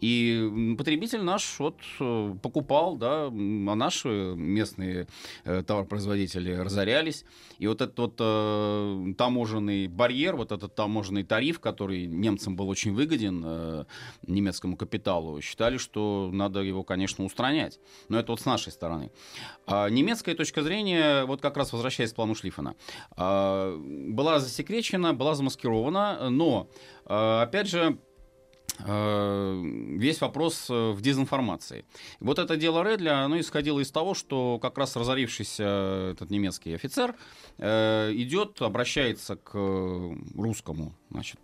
И 0.00 0.74
потребитель 0.78 1.22
наш 1.22 1.58
вот 1.58 1.76
э, 2.00 2.34
покупал, 2.42 2.96
да, 2.96 3.26
а 3.26 3.30
наши 3.30 4.08
местные 4.08 5.06
э, 5.44 5.62
товаропроизводители 5.62 6.52
разорялись. 6.52 7.24
И 7.58 7.66
вот 7.66 7.82
этот 7.82 7.98
вот 7.98 8.14
э, 8.18 9.12
таможенный 9.18 9.88
барьер, 9.88 10.36
вот 10.36 10.52
этот 10.52 10.74
таможенный 10.74 11.24
тариф, 11.24 11.60
который 11.60 12.06
немцам 12.06 12.56
был 12.56 12.68
очень 12.68 12.94
выгоден, 12.94 13.42
э, 13.44 13.84
немецкому 14.26 14.76
капиталу, 14.76 15.40
считали, 15.40 15.76
что 15.76 16.30
надо 16.32 16.60
его, 16.60 16.82
конечно, 16.82 17.24
устранять. 17.24 17.78
Но 18.08 18.18
это 18.18 18.32
вот 18.32 18.40
с 18.40 18.46
нашей 18.46 18.72
стороны. 18.72 19.10
А 19.66 19.88
немецкая 19.88 20.34
точка 20.34 20.62
зрения, 20.62 21.24
вот 21.24 21.40
как 21.40 21.56
раз 21.56 21.72
возвращаясь 21.72 22.12
к 22.12 22.16
плану 22.16 22.34
Шлиффена, 22.34 22.74
э, 23.16 23.76
была 24.08 24.38
засекречена, 24.38 25.12
была 25.12 25.34
замаскирована, 25.34 26.30
но, 26.30 26.70
э, 27.04 27.40
опять 27.42 27.68
же, 27.68 27.98
весь 28.78 30.20
вопрос 30.20 30.66
э, 30.70 30.90
в 30.92 31.00
дезинформации. 31.00 31.84
Вот 32.20 32.38
это 32.38 32.56
дело 32.56 32.82
Редля, 32.82 33.24
оно 33.24 33.38
исходило 33.38 33.80
из 33.80 33.90
того, 33.90 34.14
что 34.14 34.58
как 34.60 34.78
раз 34.78 34.96
разорившийся 34.96 36.12
этот 36.12 36.30
немецкий 36.30 36.74
офицер 36.74 37.14
э, 37.58 38.12
идет, 38.14 38.60
обращается 38.62 39.36
к 39.36 39.54
русскому 40.34 40.94
значит, 41.10 41.40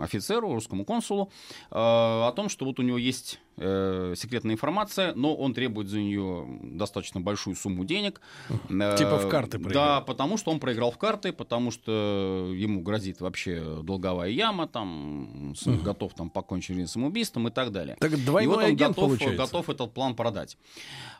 офицеру, 0.00 0.52
русскому 0.52 0.84
консулу 0.84 1.30
о 1.70 2.32
том, 2.36 2.48
что 2.48 2.64
вот 2.64 2.78
у 2.78 2.82
него 2.82 2.98
есть 2.98 3.40
э, 3.56 4.14
секретная 4.16 4.54
информация, 4.54 5.14
но 5.14 5.34
он 5.34 5.54
требует 5.54 5.88
за 5.88 6.00
нее 6.00 6.46
достаточно 6.62 7.20
большую 7.20 7.56
сумму 7.56 7.84
денег. 7.84 8.20
Типа 8.68 9.18
в 9.18 9.28
карты 9.28 9.58
проиграл. 9.58 9.86
Да, 9.86 10.00
потому 10.00 10.36
что 10.36 10.50
он 10.50 10.60
проиграл 10.60 10.90
в 10.90 10.98
карты, 10.98 11.32
потому 11.32 11.70
что 11.70 12.52
ему 12.54 12.82
грозит 12.82 13.20
вообще 13.20 13.82
долговая 13.82 14.30
яма, 14.30 14.66
там, 14.66 15.52
угу. 15.52 15.76
готов 15.82 16.14
там 16.14 16.30
покончить 16.30 16.88
самоубийством 16.88 17.48
и 17.48 17.50
так 17.50 17.72
далее. 17.72 17.96
Так 18.00 18.12
двойной 18.24 18.44
и 18.44 18.46
вот 18.46 18.56
он 18.58 18.64
агент 18.64 18.96
готов, 18.96 19.10
получается. 19.10 19.36
готов 19.36 19.68
этот 19.68 19.94
план 19.94 20.14
продать. 20.14 20.56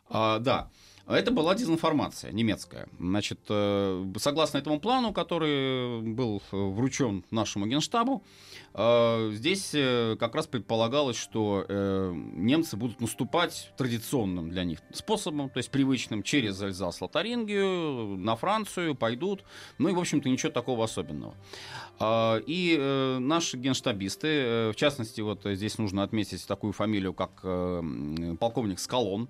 А, 0.09 0.39
да. 0.39 0.69
Это 1.07 1.29
была 1.29 1.53
дезинформация 1.53 2.31
немецкая. 2.31 2.87
Значит, 2.99 3.39
э, 3.49 4.13
согласно 4.17 4.57
этому 4.57 4.79
плану, 4.79 5.13
который 5.13 6.01
был 6.01 6.41
вручен 6.51 7.23
нашему 7.29 7.67
генштабу, 7.67 8.23
э, 8.73 9.31
здесь 9.33 9.71
э, 9.75 10.15
как 10.19 10.33
раз 10.33 10.47
предполагалось, 10.47 11.15
что 11.15 11.65
немцы 11.67 12.75
будут 12.75 13.01
наступать 13.01 13.71
традиционным 13.77 14.49
для 14.49 14.63
них 14.63 14.79
способом, 14.93 15.49
то 15.49 15.57
есть 15.57 15.69
привычным, 15.69 16.23
через 16.23 16.61
Эльзас, 16.61 17.01
Лотарингию, 17.01 18.17
на 18.17 18.35
Францию, 18.35 18.95
пойдут. 18.95 19.43
Ну 19.77 19.89
и, 19.89 19.93
в 19.93 19.99
общем-то, 19.99 20.27
ничего 20.27 20.51
такого 20.51 20.85
особенного. 20.85 21.35
И 22.01 23.17
наши 23.19 23.57
генштабисты, 23.57 24.71
в 24.71 24.75
частности, 24.75 25.21
вот 25.21 25.41
здесь 25.43 25.77
нужно 25.77 26.03
отметить 26.03 26.45
такую 26.47 26.73
фамилию, 26.73 27.13
как 27.13 27.41
полковник 28.39 28.79
Скалон, 28.79 29.29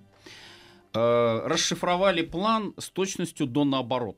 Э, 0.95 1.41
расшифровали 1.45 2.21
план 2.21 2.73
с 2.77 2.89
точностью 2.89 3.47
до 3.47 3.65
наоборот. 3.65 4.17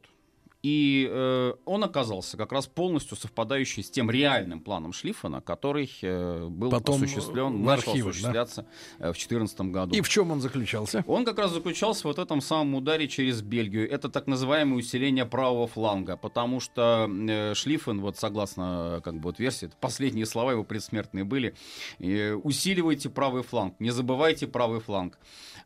И 0.68 1.08
э, 1.10 1.54
он 1.64 1.84
оказался 1.86 2.36
как 2.36 2.52
раз 2.52 2.68
полностью 2.68 3.16
совпадающий 3.16 3.84
с 3.84 3.90
тем 3.90 4.12
реальным 4.12 4.60
планом 4.60 4.92
Шлиффена, 4.92 5.40
который 5.40 5.90
э, 6.02 6.48
был 6.50 6.70
Потом 6.72 7.04
осуществлен, 7.04 7.62
в 7.62 7.66
начал 7.66 7.94
осуществляться 7.94 8.66
э, 9.00 9.12
в 9.14 9.16
2014 9.16 9.62
году. 9.62 9.96
И 9.96 10.02
в 10.02 10.10
чем 10.10 10.30
он 10.30 10.42
заключался? 10.42 11.06
Он 11.08 11.24
как 11.24 11.40
раз 11.40 11.52
заключался 11.52 12.02
в 12.02 12.06
вот 12.06 12.20
этом 12.20 12.42
самом 12.42 12.76
ударе 12.76 13.08
через 13.08 13.42
Бельгию. 13.42 13.90
Это 13.90 14.10
так 14.10 14.28
называемое 14.28 14.80
усиление 14.80 15.26
правого 15.26 15.68
фланга, 15.68 16.18
потому 16.18 16.60
что 16.60 17.10
э, 17.10 17.54
Шлиффен, 17.56 18.02
вот 18.02 18.18
согласно 18.18 19.00
как 19.06 19.16
бы 19.16 19.30
вот 19.30 19.40
версии, 19.40 19.70
последние 19.80 20.26
слова 20.26 20.52
его 20.52 20.66
предсмертные 20.66 21.24
были, 21.24 21.56
э, 22.00 22.34
усиливайте 22.34 23.10
правый 23.10 23.44
фланг, 23.44 23.76
не 23.80 23.92
забывайте 23.92 24.48
правый 24.48 24.82
фланг. 24.82 25.18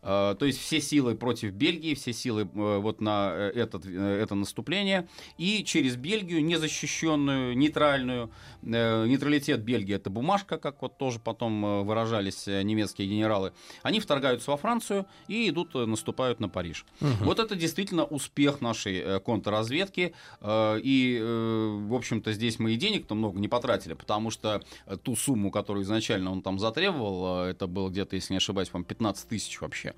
Э, 0.01 0.35
то 0.37 0.45
есть 0.45 0.59
все 0.59 0.81
силы 0.81 1.15
против 1.15 1.51
Бельгии, 1.53 1.93
все 1.93 2.13
силы 2.13 2.43
э, 2.43 2.77
вот 2.77 3.01
на 3.01 3.31
э, 3.33 3.51
этот, 3.55 3.85
это 3.85 4.35
наступление. 4.35 4.90
И 5.37 5.63
через 5.63 5.95
Бельгию, 5.95 6.43
незащищенную, 6.43 7.57
нейтральную, 7.57 8.31
нейтралитет 8.61 9.61
Бельгии 9.61 9.95
это 9.95 10.09
бумажка, 10.09 10.57
как 10.57 10.81
вот 10.81 10.97
тоже 10.97 11.19
потом 11.19 11.85
выражались 11.85 12.47
немецкие 12.47 13.07
генералы, 13.07 13.53
они 13.81 13.99
вторгаются 13.99 14.51
во 14.51 14.57
Францию 14.57 15.05
и 15.27 15.49
идут, 15.49 15.73
наступают 15.73 16.39
на 16.39 16.49
Париж. 16.49 16.85
Угу. 17.01 17.25
Вот 17.25 17.39
это 17.39 17.55
действительно 17.55 18.05
успех 18.05 18.61
нашей 18.61 19.19
контрразведки. 19.21 20.13
И, 20.43 21.19
в 21.21 21.93
общем-то, 21.93 22.33
здесь 22.33 22.59
мы 22.59 22.73
и 22.73 22.75
денег-то 22.75 23.15
много 23.15 23.39
не 23.39 23.47
потратили, 23.47 23.93
потому 23.93 24.31
что 24.31 24.61
ту 25.03 25.15
сумму, 25.15 25.51
которую 25.51 25.83
изначально 25.83 26.31
он 26.31 26.41
там 26.41 26.59
затребовал, 26.59 27.45
это 27.45 27.67
было 27.67 27.89
где-то, 27.89 28.15
если 28.15 28.33
не 28.33 28.37
ошибаюсь, 28.37 28.69
по 28.69 28.81
15 28.83 29.27
тысяч 29.27 29.61
вообще, 29.61 29.93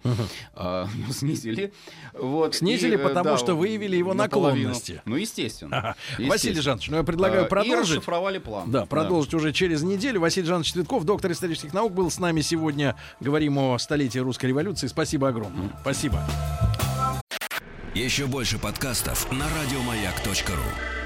uh 0.56 0.88
снизили. 1.12 1.74
Вот. 2.14 2.56
Снизили, 2.56 2.96
и, 2.96 3.00
э, 3.00 3.04
потому 3.04 3.24
да, 3.24 3.38
что 3.38 3.56
выявили 3.56 3.96
его 3.96 4.14
наклонности. 4.74 5.02
Ну, 5.06 5.16
естественно. 5.16 5.78
Ага. 5.78 5.96
естественно. 6.10 6.30
Василий 6.30 6.62
Жанович, 6.62 6.90
ну 6.90 6.98
я 6.98 7.04
предлагаю 7.04 7.48
продолжить. 7.48 7.92
И 7.92 7.98
расшифровали 7.98 8.38
план. 8.38 8.72
Да, 8.72 8.86
продолжить 8.86 9.32
да. 9.32 9.38
уже 9.38 9.54
через 9.54 9.84
неделю. 9.84 10.20
Василий 10.20 10.48
Жанович 10.48 10.74
Цветков, 10.74 11.04
доктор 11.04 11.32
исторических 11.32 11.74
наук, 11.74 11.94
был 11.94 12.10
с 12.10 12.20
нами 12.20 12.42
сегодня. 12.42 12.96
Говорим 13.20 13.58
о 13.58 13.78
столетии 13.78 14.20
русской 14.20 14.48
революции. 14.48 14.88
Спасибо 14.88 15.30
огромное. 15.30 15.68
Mm. 15.68 15.76
Спасибо. 15.82 16.24
Еще 17.94 18.26
больше 18.26 18.58
подкастов 18.58 19.32
на 19.32 19.46
радиомаяк.ру 19.50 21.03